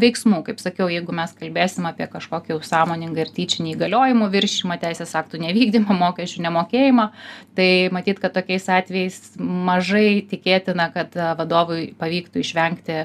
veiksmų. 0.00 0.38
Kaip 0.46 0.60
sakiau 0.62 0.88
jeigu 0.88 1.12
mes 1.16 1.34
kalbėsim 1.36 1.84
apie 1.88 2.06
kažkokį 2.08 2.56
sąmoningą 2.64 3.26
ir 3.26 3.32
tyčinį 3.36 3.74
įgaliojimų 3.74 4.30
viršijimą 4.32 4.78
teisės 4.80 5.12
aktų 5.20 5.42
nevykdymą 5.44 5.96
mokesčių 6.04 6.46
nemokėjimą 6.46 7.08
tai 7.58 7.70
matyt 7.92 8.22
kad 8.22 8.36
tokiais 8.36 8.68
atvejais 8.72 9.20
mažai 9.40 10.22
tikėtina 10.30 10.88
kad 10.94 11.16
vadovui 11.36 11.90
pavyktų 12.00 12.44
išvengti 12.44 13.02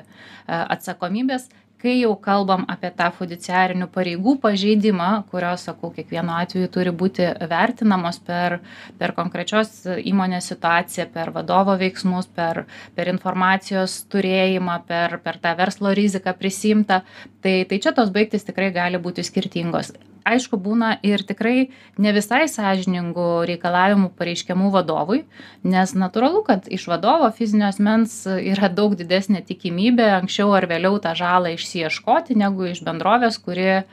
atsakomybės 0.47 1.49
kai 1.81 1.95
jau 1.99 2.11
kalbam 2.27 2.65
apie 2.71 2.91
tą 2.97 3.07
fudiciarinių 3.17 3.87
pareigų 3.95 4.35
pažeidimą 4.43 5.09
kurios 5.31 5.65
sakau 5.69 5.91
kiekvienu 5.95 6.35
atveju 6.37 6.69
turi 6.75 6.93
būti 7.01 7.27
vertinamos 7.53 8.21
per 8.27 8.59
per 9.01 9.15
konkrečios 9.17 9.73
įmonės 9.97 10.51
situaciją 10.53 11.07
per 11.15 11.33
vadovo 11.37 11.77
veiksmus 11.81 12.29
per 12.37 12.63
per 12.95 13.11
informacijos 13.15 13.97
turėjimą 14.13 14.79
per 14.87 15.17
per 15.25 15.41
tą 15.41 15.55
verslo 15.63 15.95
riziką 16.03 16.37
prisiimtą 16.43 17.01
tai 17.41 17.57
tai 17.65 17.83
čia 17.83 17.97
tos 17.97 18.13
baigtys 18.13 18.47
tikrai 18.47 18.71
gali 18.77 19.01
būti 19.01 19.25
skirtingos 19.25 19.93
aišku 20.27 20.57
būna 20.61 20.93
ir 21.05 21.23
tikrai 21.27 21.71
ne 22.01 22.13
visai 22.15 22.43
sąžiningų 22.51 23.27
reikalavimų 23.49 24.11
pareiškiamų 24.17 24.71
vadovui 24.73 25.23
nes 25.63 25.93
natūralu 25.97 26.43
kad 26.47 26.67
iš 26.71 26.87
vadovo 26.91 27.29
fizinio 27.35 27.69
asmens 27.69 28.21
yra 28.27 28.69
daug 28.69 28.95
didesnė 28.99 29.43
tikimybė 29.47 30.09
anksčiau 30.19 30.53
ar 30.57 30.67
vėliau 30.71 30.99
tą 31.03 31.15
žalą 31.17 31.55
išsiieškoti 31.55 32.37
negu 32.39 32.69
iš 32.71 32.83
bendrovės 32.85 33.39
kuri 33.41 33.67
e, 33.71 33.83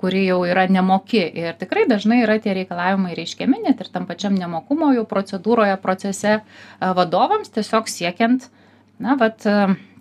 kuri 0.00 0.24
jau 0.26 0.40
yra 0.48 0.66
nemoki. 0.70 1.22
Ir 1.42 1.54
tikrai 1.60 1.86
dažnai 1.90 2.22
yra 2.24 2.40
tie 2.42 2.54
reikalavimai 2.56 3.14
reiškiami 3.18 3.62
net 3.66 3.84
ir 3.84 3.92
tam 3.92 4.08
pačiam 4.08 4.34
nemokumo 4.38 4.92
jau 4.96 5.06
procedūroje 5.08 5.76
procese 5.82 6.38
e, 6.38 6.42
vadovams 6.80 7.52
tiesiog 7.54 7.88
siekiant 7.90 8.50
na 9.00 9.16
vat 9.20 9.46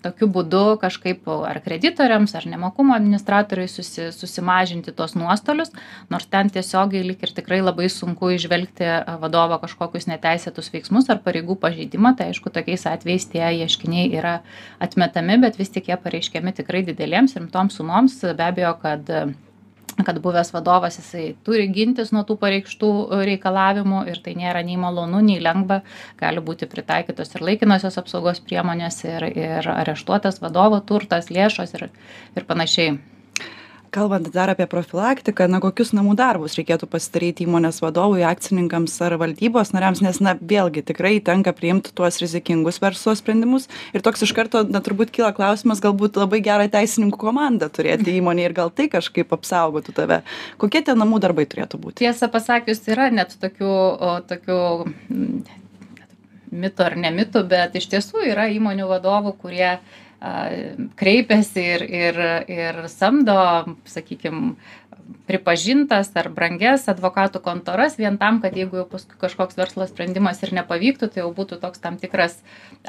tokiu 0.04 0.30
būdu 0.32 0.78
kažkaip 0.82 1.28
ar 1.28 1.60
kreditoriams 1.64 2.36
ar 2.38 2.48
nemokumo 2.50 2.96
administratoriui 2.96 3.68
susi 3.72 4.10
susimažinti 4.16 4.94
tuos 4.96 5.16
nuostolius 5.20 5.74
nors 6.10 6.28
ten 6.32 6.52
tiesiogiai 6.54 7.04
lyg 7.08 7.26
ir 7.26 7.34
tikrai 7.36 7.60
labai 7.64 7.90
sunku 7.94 8.32
įžvelgti 8.36 8.90
vadovo 9.22 9.60
kažkokius 9.64 10.10
neteisėtus 10.12 10.72
veiksmus 10.74 11.10
ar 11.10 11.22
pareigų 11.26 11.58
pažeidimą. 11.60 12.16
Tai 12.18 12.30
aišku 12.32 12.54
tokiais 12.54 12.88
atvejais 12.90 13.28
tie 13.34 13.46
ieškiniai 13.64 14.10
yra 14.16 14.40
atmetami 14.84 15.40
bet 15.44 15.60
vis 15.60 15.74
tik 15.74 15.92
jie 15.92 16.00
pareiškiami 16.00 16.56
tikrai 16.62 16.86
didelėms 16.88 17.38
rimtoms 17.40 17.80
sumoms. 17.80 18.22
Be 18.24 18.50
abejo 18.50 18.76
kad 18.82 19.14
kad 20.06 20.20
buvęs 20.24 20.54
vadovas 20.56 21.00
jisai 21.00 21.26
turi 21.46 21.68
gintis 21.74 22.14
nuo 22.16 22.24
tų 22.28 22.38
pareikštų 22.42 22.90
e, 22.90 23.22
reikalavimų 23.32 24.06
ir 24.12 24.22
tai 24.26 24.36
nėra 24.40 24.64
nei 24.66 24.80
malonu 24.80 25.22
nei 25.26 25.40
lengva. 25.44 25.82
Gali 26.20 26.44
būti 26.44 26.70
pritaikytos 26.72 27.36
ir 27.36 27.46
laikinosios 27.52 28.00
apsaugos 28.02 28.44
priemonės 28.44 29.04
ir 29.08 29.30
ir 29.30 29.72
areštuotas 29.76 30.42
vadovo 30.44 30.82
turtas 30.82 31.32
lėšos 31.34 31.78
ir 31.78 31.90
ir 32.36 32.50
panašiai 32.50 33.00
kalbant 33.94 34.30
dar 34.34 34.52
apie 34.54 34.68
profilaktiką 34.70 35.48
na 35.52 35.60
kokius 35.64 35.92
namų 35.98 36.16
darbus 36.20 36.58
reikėtų 36.60 36.90
pasidaryti 36.92 37.46
įmonės 37.46 37.82
vadovui 37.84 38.26
akcininkams 38.28 38.96
ar 39.06 39.18
valdybos 39.22 39.74
nariams 39.76 40.02
nes 40.06 40.20
na 40.24 40.36
vėlgi 40.40 40.84
tikrai 40.90 41.18
tenka 41.26 41.54
priimt 41.56 41.92
tuos 41.98 42.20
rizikingus 42.24 42.82
verslo 42.84 43.16
sprendimus. 43.18 43.70
Ir 43.94 44.06
toks 44.06 44.26
iš 44.26 44.34
karto 44.38 44.64
na 44.68 44.82
turbūt 44.86 45.14
kyla 45.16 45.32
klausimas 45.38 45.82
galbūt 45.84 46.20
labai 46.22 46.42
gerą 46.46 46.70
teisininkų 46.72 47.20
komandą 47.22 47.70
turėti 47.74 48.18
įmonėj 48.20 48.50
ir 48.50 48.58
gal 48.58 48.74
tai 48.74 48.90
kažkaip 48.92 49.34
apsaugotų 49.36 49.96
tave. 49.98 50.22
Kokie 50.62 50.84
tie 50.86 50.98
namų 50.98 51.22
darbai 51.24 51.48
turėtų 51.50 51.82
būt 51.82 52.00
tiesą 52.04 52.30
pasakius 52.32 52.86
yra 52.90 53.10
net 53.14 53.36
tokių 53.42 53.72
o 54.10 54.12
tokių 54.30 54.60
mitų 56.50 56.86
ar 56.86 56.96
ne 56.98 57.12
mitų 57.14 57.44
bet 57.50 57.76
iš 57.78 57.90
tiesų 57.94 58.24
yra 58.32 58.48
įmonių 58.54 58.88
vadovų 58.90 59.36
kurie 59.42 59.78
kreipiasi 61.00 61.64
ir, 61.76 61.86
ir, 61.88 62.20
ir 62.52 62.82
samdo, 62.92 63.40
sakykime, 63.88 64.56
pripažintas 65.30 66.10
ar 66.18 66.28
brangias 66.34 66.88
advokatų 66.90 67.42
kontoras 67.46 67.98
vien 68.00 68.18
tam, 68.18 68.40
kad 68.42 68.56
jeigu 68.58 68.80
jau 68.82 68.86
paskui 68.90 69.18
kažkoks 69.22 69.58
verslo 69.60 69.86
sprendimas 69.90 70.42
ir 70.42 70.54
nepavyktų, 70.58 71.10
tai 71.14 71.22
jau 71.22 71.30
būtų 71.36 71.60
toks 71.62 71.82
tam 71.84 72.00
tikras 72.02 72.40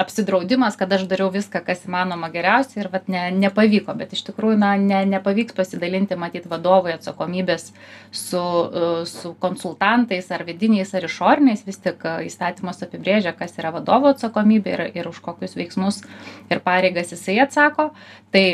apsidraudimas, 0.00 0.78
kad 0.80 0.92
aš 0.96 1.04
dariau 1.10 1.28
viską, 1.34 1.60
kas 1.66 1.84
įmanoma 1.88 2.30
geriausiai 2.32 2.84
ir 2.84 2.90
vat, 2.92 3.10
ne, 3.12 3.26
nepavyko. 3.42 3.92
Bet 3.98 4.16
iš 4.16 4.24
tikrųjų, 4.30 4.56
na, 4.62 4.72
ne, 4.80 5.02
nepavyks 5.12 5.56
pasidalinti, 5.56 6.16
matyti 6.20 6.48
vadovui 6.48 6.94
atsakomybės 6.96 7.70
su, 8.10 8.44
su 9.10 9.34
konsultantais 9.42 10.32
ar 10.32 10.46
vidiniais 10.48 10.94
ar 10.96 11.06
išoriniais, 11.10 11.66
vis 11.68 11.80
tik 11.84 12.04
įstatymas 12.30 12.80
apibrėžia, 12.86 13.36
kas 13.36 13.58
yra 13.60 13.74
vadovo 13.76 14.14
atsakomybė 14.14 14.76
ir, 14.76 14.86
ir 15.02 15.12
už 15.12 15.20
kokius 15.24 15.58
veiksmus 15.60 16.02
ir 16.48 16.64
pareigas 16.64 17.12
jisai 17.12 17.40
atsako. 17.44 17.90
Tai 18.32 18.44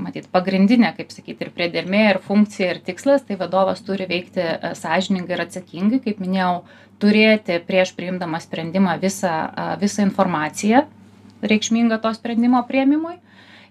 matyt 0.00 0.28
pagrindinė 0.32 0.92
kaip 0.96 1.12
sakyt 1.14 1.42
ir 1.44 1.52
priedermė 1.56 2.02
ir 2.12 2.22
funkcija 2.24 2.74
ir 2.74 2.82
tikslas 2.86 3.24
tai 3.26 3.38
vadovas 3.40 3.82
turi 3.86 4.08
veikti 4.10 4.42
e, 4.42 4.72
sąžiningai 4.78 5.36
ir 5.36 5.44
atsakingai 5.46 6.00
kaip 6.04 6.20
minėjau 6.22 6.64
turėti 7.02 7.58
prieš 7.66 7.92
priimdamas 7.96 8.46
sprendimą 8.48 8.96
visą 9.02 9.34
visą 9.80 10.06
informaciją 10.06 10.86
reikšmingą 11.44 12.00
to 12.02 12.12
sprendimo 12.16 12.62
priėmimui 12.68 13.18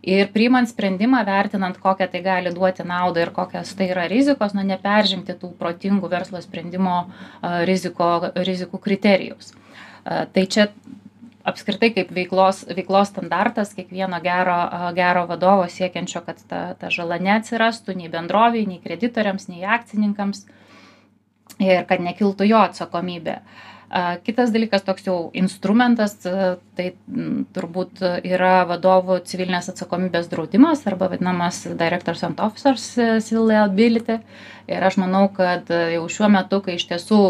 ir 0.05 0.29
priimant 0.33 0.69
sprendimą 0.69 1.23
vertinant 1.25 1.79
kokią 1.81 2.07
tai 2.11 2.21
gali 2.25 2.53
duoti 2.53 2.85
naudą 2.85 3.23
ir 3.25 3.33
kokios 3.33 3.73
tai 3.77 3.89
yra 3.93 4.05
rizikos 4.11 4.53
na 4.53 4.65
neperžengti 4.67 5.37
tų 5.41 5.55
protingų 5.61 6.11
verslo 6.11 6.41
sprendimo 6.43 6.99
riziko 7.69 8.11
rizikų 8.35 8.81
kriterijaus 8.85 9.55
tai 10.05 10.45
čia 10.45 10.69
apskritai 11.45 11.91
kaip 11.93 12.11
veiklos 12.15 12.63
veiklos 12.75 13.11
standartas 13.13 13.73
kiekvieno 13.77 14.19
gero 14.23 14.57
gero 14.97 15.25
vadovo 15.29 15.67
siekiančio 15.69 16.21
kad 16.25 16.41
ta 16.49 16.61
ta 16.79 16.89
žala 16.93 17.19
neatsirastų 17.21 17.95
nei 17.99 18.09
bendrovei 18.09 18.65
nei 18.69 18.81
kreditoriams 18.83 19.47
nei 19.51 19.63
akcininkams 19.77 20.45
ir 21.61 21.85
kad 21.89 22.01
nekiltų 22.03 22.49
jo 22.49 22.59
atsakomybė. 22.65 23.39
Kitas 24.25 24.49
dalykas 24.51 24.81
toks 24.83 25.05
jau 25.05 25.29
instrumentas 25.37 26.17
tai 26.25 26.87
turbūt 27.55 28.01
yra 28.25 28.65
vadovų 28.67 29.19
civilinės 29.29 29.69
atsakomybės 29.71 30.25
draudimas 30.31 30.81
arba 30.89 31.11
vadinamas 31.13 31.61
directors 31.77 32.25
and 32.25 32.41
officers 32.41 32.87
civil 33.27 33.45
liability 33.51 34.17
ir 34.67 34.87
aš 34.89 34.97
manau 34.99 35.27
kad 35.37 35.69
jau 35.69 36.01
šiuo 36.09 36.31
metu 36.33 36.59
kai 36.65 36.79
iš 36.79 36.89
tiesų 36.89 37.21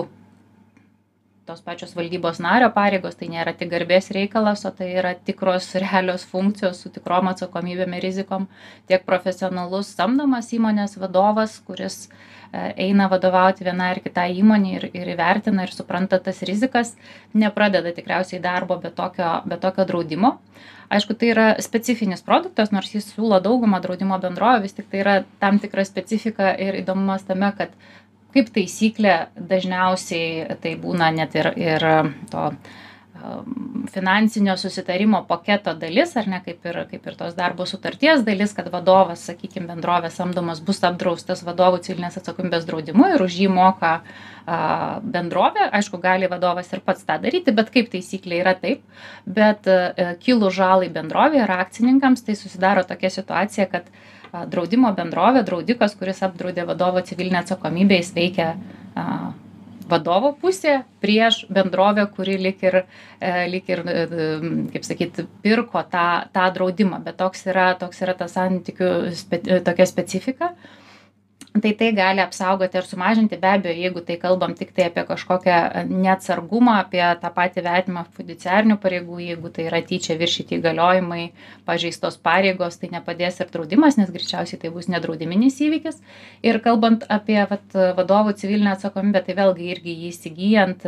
tos 1.46 1.62
pačios 1.62 1.94
valdybos 1.96 2.40
nario 2.42 2.72
pareigos 2.74 3.18
tai 3.20 3.28
nėra 3.30 3.54
tik 3.58 3.70
garbės 3.70 4.10
reikalas 4.16 4.66
o 4.66 4.72
tai 4.74 4.88
yra 4.98 5.12
tikros 5.28 5.68
realios 5.78 6.24
funkcijos 6.26 6.80
su 6.82 6.90
tikrom 6.96 7.30
atsakomybėm 7.30 7.94
ir 7.98 8.06
rizikom 8.08 8.48
tiek 8.90 9.06
profesionalus 9.06 9.92
samdomas 9.94 10.50
įmonės 10.58 10.98
vadovas 11.02 11.60
kuris 11.68 12.08
e, 12.08 12.72
eina 12.88 13.06
vadovauti 13.12 13.68
vienai 13.68 13.92
ar 13.94 14.02
kitai 14.02 14.32
įmonei 14.40 14.80
ir, 14.80 14.88
ir 14.98 15.12
įvertina 15.14 15.68
ir 15.68 15.74
supranta 15.76 16.18
tas 16.18 16.42
rizikas, 16.50 16.96
nepradeda 17.34 17.94
tikriausiai 17.94 18.42
darbo 18.42 18.80
be 18.82 18.90
tokio, 18.90 19.36
be 19.46 19.62
tokio 19.62 19.86
draudimo. 19.86 20.40
Aišku, 20.96 21.16
tai 21.18 21.30
yra 21.34 21.46
specifinis 21.66 22.22
produktas, 22.26 22.72
nors 22.74 22.92
jis 22.94 23.08
siūlo 23.12 23.40
daugumą 23.42 23.80
draudimo 23.82 24.18
bendrojo, 24.22 24.62
vis 24.66 24.76
tik 24.78 24.90
tai 24.90 25.02
yra 25.02 25.16
tam 25.42 25.58
tikra 25.62 25.86
specifika 25.86 26.52
ir 26.62 26.78
įdomumas 26.82 27.26
tame, 27.26 27.50
kad 27.58 27.74
kaip 28.36 28.52
taisyklė 28.56 29.16
dažniausiai 29.52 30.58
tai 30.62 30.76
būna 30.82 31.12
net 31.16 31.36
ir, 31.40 31.52
ir 31.56 31.86
to 32.32 32.50
finansinio 33.92 34.58
susitarimo 34.58 35.24
paketo 35.28 35.74
dalis, 35.74 36.16
ar 36.18 36.28
ne, 36.28 36.40
kaip 36.46 36.66
ir, 36.68 36.80
kaip 36.90 37.06
ir 37.08 37.16
tos 37.18 37.36
darbo 37.38 37.66
sutarties 37.70 38.24
dalis, 38.28 38.54
kad 38.56 38.68
vadovas, 38.74 39.24
sakykime, 39.30 39.68
bendrovės 39.70 40.18
samdomas 40.20 40.62
bus 40.66 40.82
apdraustas 40.86 41.44
vadovų 41.46 41.82
civilinės 41.86 42.20
atsakomybės 42.20 42.66
draudimu 42.68 43.08
ir 43.14 43.24
už 43.26 43.38
jį 43.40 43.48
moka 43.54 43.94
a, 44.00 44.58
bendrovė. 45.02 45.70
Aišku, 45.80 46.00
gali 46.04 46.30
vadovas 46.32 46.72
ir 46.74 46.84
pats 46.86 47.08
tą 47.08 47.18
daryti, 47.24 47.56
bet 47.56 47.72
kaip 47.74 47.92
taisyklė 47.94 48.42
yra 48.44 48.56
taip. 48.60 48.84
Bet 49.26 49.70
a, 49.70 49.80
e, 49.96 50.10
kilų 50.26 50.52
žalai 50.56 50.92
bendrovė 50.94 51.44
ir 51.46 51.56
akcininkams 51.56 52.26
tai 52.28 52.36
susidaro 52.40 52.84
tokia 52.84 53.14
situacija, 53.14 53.70
kad 53.72 53.88
a, 53.88 54.44
draudimo 54.44 54.92
bendrovė, 54.98 55.46
draudikas, 55.48 55.96
kuris 55.96 56.22
apdraudė 56.26 56.68
vadovo 56.68 57.06
civilinę 57.06 57.46
atsakomybę, 57.46 58.02
jis 58.02 58.14
veikia 58.18 58.54
vadovo 59.90 60.32
pusė 60.42 60.80
prieš 61.04 61.44
bendrovę, 61.54 62.08
kuri 62.16 62.38
lik 62.42 62.64
ir, 62.66 62.82
e, 63.20 63.34
lik 63.52 63.70
ir 63.70 63.84
e, 63.86 64.08
kaip 64.74 64.88
sakyt, 64.88 65.22
pirko 65.46 65.84
tą, 65.92 66.08
tą 66.36 66.48
draudimą. 66.56 67.04
Bet 67.06 67.20
toks 67.22 67.46
yra, 67.52 67.74
toks 67.80 68.02
yra 68.06 68.18
ta 68.18 68.30
santykių 68.32 68.92
spe, 69.16 69.42
tokia 69.66 69.88
specifika. 69.90 70.54
Uh, 70.56 70.85
tai 71.62 71.74
tai 71.74 71.92
gali 71.94 72.20
apsaugoti 72.22 72.78
ir 72.78 72.84
sumažinti. 72.84 73.38
Be 73.40 73.48
abejo 73.48 73.76
jeigu 73.80 74.02
tai 74.06 74.18
kalbam 74.18 74.56
tiktai 74.56 74.90
apie 74.90 75.04
kažkokią 75.08 75.86
neatsargumą 75.88 76.76
apie 76.82 77.04
tą 77.22 77.32
patį 77.38 77.64
vertinimą 77.68 78.04
fiduciarinių 78.18 78.78
pareigų 78.84 79.20
jeigu 79.24 79.52
tai 79.56 79.68
yra 79.70 79.82
tyčia 79.82 80.18
viršyti 80.20 80.60
įgaliojimai 80.60 81.30
pažeistos 81.66 82.18
pareigos 82.18 82.80
tai 82.82 82.92
nepadės 82.92 83.40
ir 83.40 83.52
draudimas 83.54 83.98
nes 83.98 84.12
greičiausiai 84.12 84.60
tai 84.60 84.74
bus 84.76 84.90
nedraudiminis 84.92 85.62
įvykis. 85.64 86.02
Ir 86.44 86.60
kalbant 86.66 87.08
apie 87.10 87.40
vat 87.50 87.80
vadovų 88.02 88.36
civilinę 88.42 88.76
atsakomybę 88.76 89.24
tai 89.24 89.40
vėlgi 89.40 89.72
irgi 89.72 89.96
jį 89.96 90.12
įsigyjant 90.12 90.88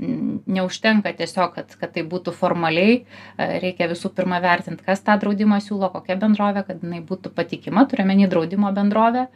neužtenka 0.00 1.12
tiesiog 1.12 1.54
kad 1.54 1.76
kad 1.76 1.92
tai 1.92 2.06
būtų 2.08 2.32
formaliai. 2.32 3.02
Reikia 3.36 3.90
visų 3.90 4.14
pirma 4.16 4.40
vertint 4.40 4.80
kas 4.86 5.04
tą 5.04 5.18
draudimą 5.20 5.60
siūlo 5.60 5.90
kokia 5.92 6.16
bendrovė 6.16 6.64
kad 6.66 6.84
jinai 6.84 7.02
būtų 7.04 7.34
patikima 7.36 7.84
turiu 7.90 8.06
omeny 8.06 8.28
draudimo 8.30 8.72
bendrovę 8.72 9.26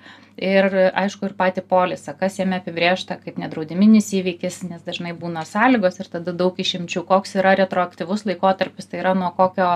ir 0.54 0.66
aišku 1.02 1.28
ir 1.28 1.34
patį 1.38 1.64
polisą 1.68 2.14
kas 2.18 2.38
jame 2.40 2.60
apibrėžta 2.60 3.18
kaip 3.20 3.38
nedraudiminis 3.42 4.10
įvykis 4.20 4.62
nes 4.70 4.82
dažnai 4.86 5.12
būna 5.18 5.44
sąlygos 5.48 6.00
ir 6.00 6.10
tada 6.16 6.32
daug 6.32 6.58
išimčių. 6.64 7.04
Koks 7.08 7.36
yra 7.40 7.54
retroaktyvus 7.60 8.26
laikotarpis 8.28 8.90
tai 8.90 9.02
yra 9.02 9.14
nuo 9.18 9.30
kokio 9.36 9.70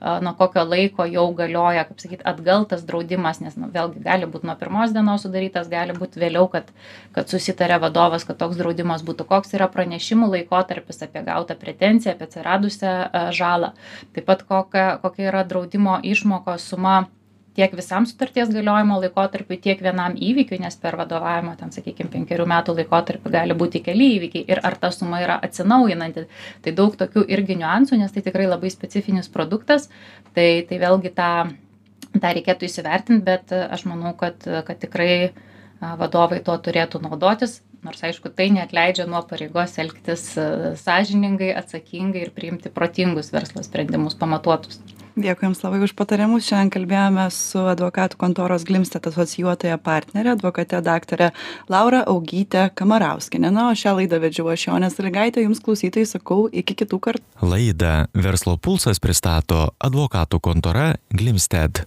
nuo 0.00 0.32
kokio 0.34 0.64
laiko 0.64 1.04
jau 1.04 1.26
galioja 1.36 1.84
kaip 1.84 2.00
sakyt 2.00 2.22
atgal 2.24 2.64
tas 2.68 2.84
draudimas 2.88 3.42
nes 3.44 3.56
nu 3.60 3.68
vėlgi 3.74 4.00
gali 4.06 4.28
būt 4.32 4.46
nuo 4.48 4.54
pirmos 4.56 4.94
dienos 4.96 5.26
sudarytas 5.26 5.68
gali 5.68 5.92
būt 5.98 6.16
vėliau 6.22 6.48
kad 6.52 6.72
kad 7.12 7.28
susitaria 7.28 7.76
vadovas 7.82 8.24
kad 8.24 8.40
toks 8.40 8.56
draudimas 8.56 9.04
būtų. 9.04 9.28
Koks 9.28 9.54
yra 9.58 9.68
pranešimų 9.68 10.30
laikotarpis 10.34 11.04
apie 11.04 11.24
gautą 11.26 11.58
pretenziją 11.60 12.16
apie 12.16 12.28
atsiradusią 12.30 12.94
žalą. 13.36 13.74
Taip 14.16 14.30
pat 14.32 14.44
kokia 14.48 14.86
kokia 15.04 15.28
yra 15.28 15.44
draudimo 15.44 16.00
išmokos 16.02 16.64
suma 16.72 17.00
tiek 17.60 17.76
visam 17.76 18.06
sutarties 18.08 18.48
galiojimo 18.54 18.96
laikotarpiui 19.02 19.58
tiek 19.60 19.80
vienam 19.84 20.16
įvykiui 20.16 20.60
nes 20.62 20.76
per 20.80 20.96
vadovavimo 20.96 21.52
ten 21.60 21.72
sakykim 21.74 22.08
penkerių 22.12 22.46
metų 22.48 22.76
laikotarpį 22.78 23.32
gali 23.34 23.56
būti 23.62 23.82
keli 23.84 24.14
įvykiai 24.16 24.46
ir 24.54 24.62
ar 24.64 24.78
ta 24.80 24.88
suma 24.94 25.20
yra 25.20 25.36
atsinaujinanti. 25.44 26.26
Tai 26.64 26.76
daug 26.78 26.96
tokių 26.96 27.26
irgi 27.36 27.58
niuansų 27.60 28.00
nes 28.00 28.14
tai 28.14 28.24
tikrai 28.24 28.48
labai 28.48 28.72
specifinis 28.72 29.28
produktas. 29.28 29.90
Tai 30.34 30.48
tai 30.68 30.80
vėlgi 30.80 31.12
tą 31.16 31.32
tą 32.10 32.32
reikėtų 32.34 32.66
įsivertint 32.66 33.24
bet 33.26 33.52
aš 33.52 33.84
manau 33.86 34.14
kad 34.18 34.46
kad 34.66 34.80
tikrai 34.82 35.32
vadovai 35.80 36.40
tuo 36.44 36.56
turėtų 36.58 37.02
naudotis 37.04 37.60
nors 37.84 38.02
aišku 38.04 38.32
tai 38.36 38.50
neatleidžia 38.56 39.06
nuo 39.08 39.22
pareigos 39.28 39.78
elgtis 39.80 40.24
sąžiningai 40.82 41.52
atsakingai 41.60 42.26
ir 42.26 42.32
priimti 42.36 42.72
protingus 42.72 43.30
verslo 43.36 43.62
sprendimus 43.64 44.18
pamatuotus 44.20 44.82
dėkui 45.16 45.48
jums 45.48 45.62
labai 45.64 45.80
už 45.84 45.94
patarimus. 45.98 46.46
Šiandien 46.48 46.72
kalbėjome 46.74 47.26
su 47.34 47.62
advokatų 47.72 48.18
kontoros 48.20 48.66
glimstet 48.68 49.08
asocijuotąja 49.10 49.78
partnere 49.82 50.34
advokate 50.34 50.80
daktare 50.84 51.30
laura 51.72 52.02
augyte 52.06 52.68
kamarauskiene. 52.74 53.50
Na 53.54 53.68
o 53.70 53.76
šią 53.76 53.96
laidą 54.00 54.20
vedžiau 54.22 54.50
aš 54.52 54.68
jonė 54.68 54.90
sąlygaitė. 54.92 55.44
Jums 55.46 55.62
klausytojai 55.64 56.08
sakau 56.08 56.44
iki 56.52 56.76
kitų 56.82 57.00
kartų. 57.06 57.24
Laidą 57.42 57.94
verslo 58.14 58.56
pulsas 58.60 59.02
pristato 59.02 59.70
advokatų 59.80 60.42
kontora 60.44 60.92
glimsted 61.14 61.84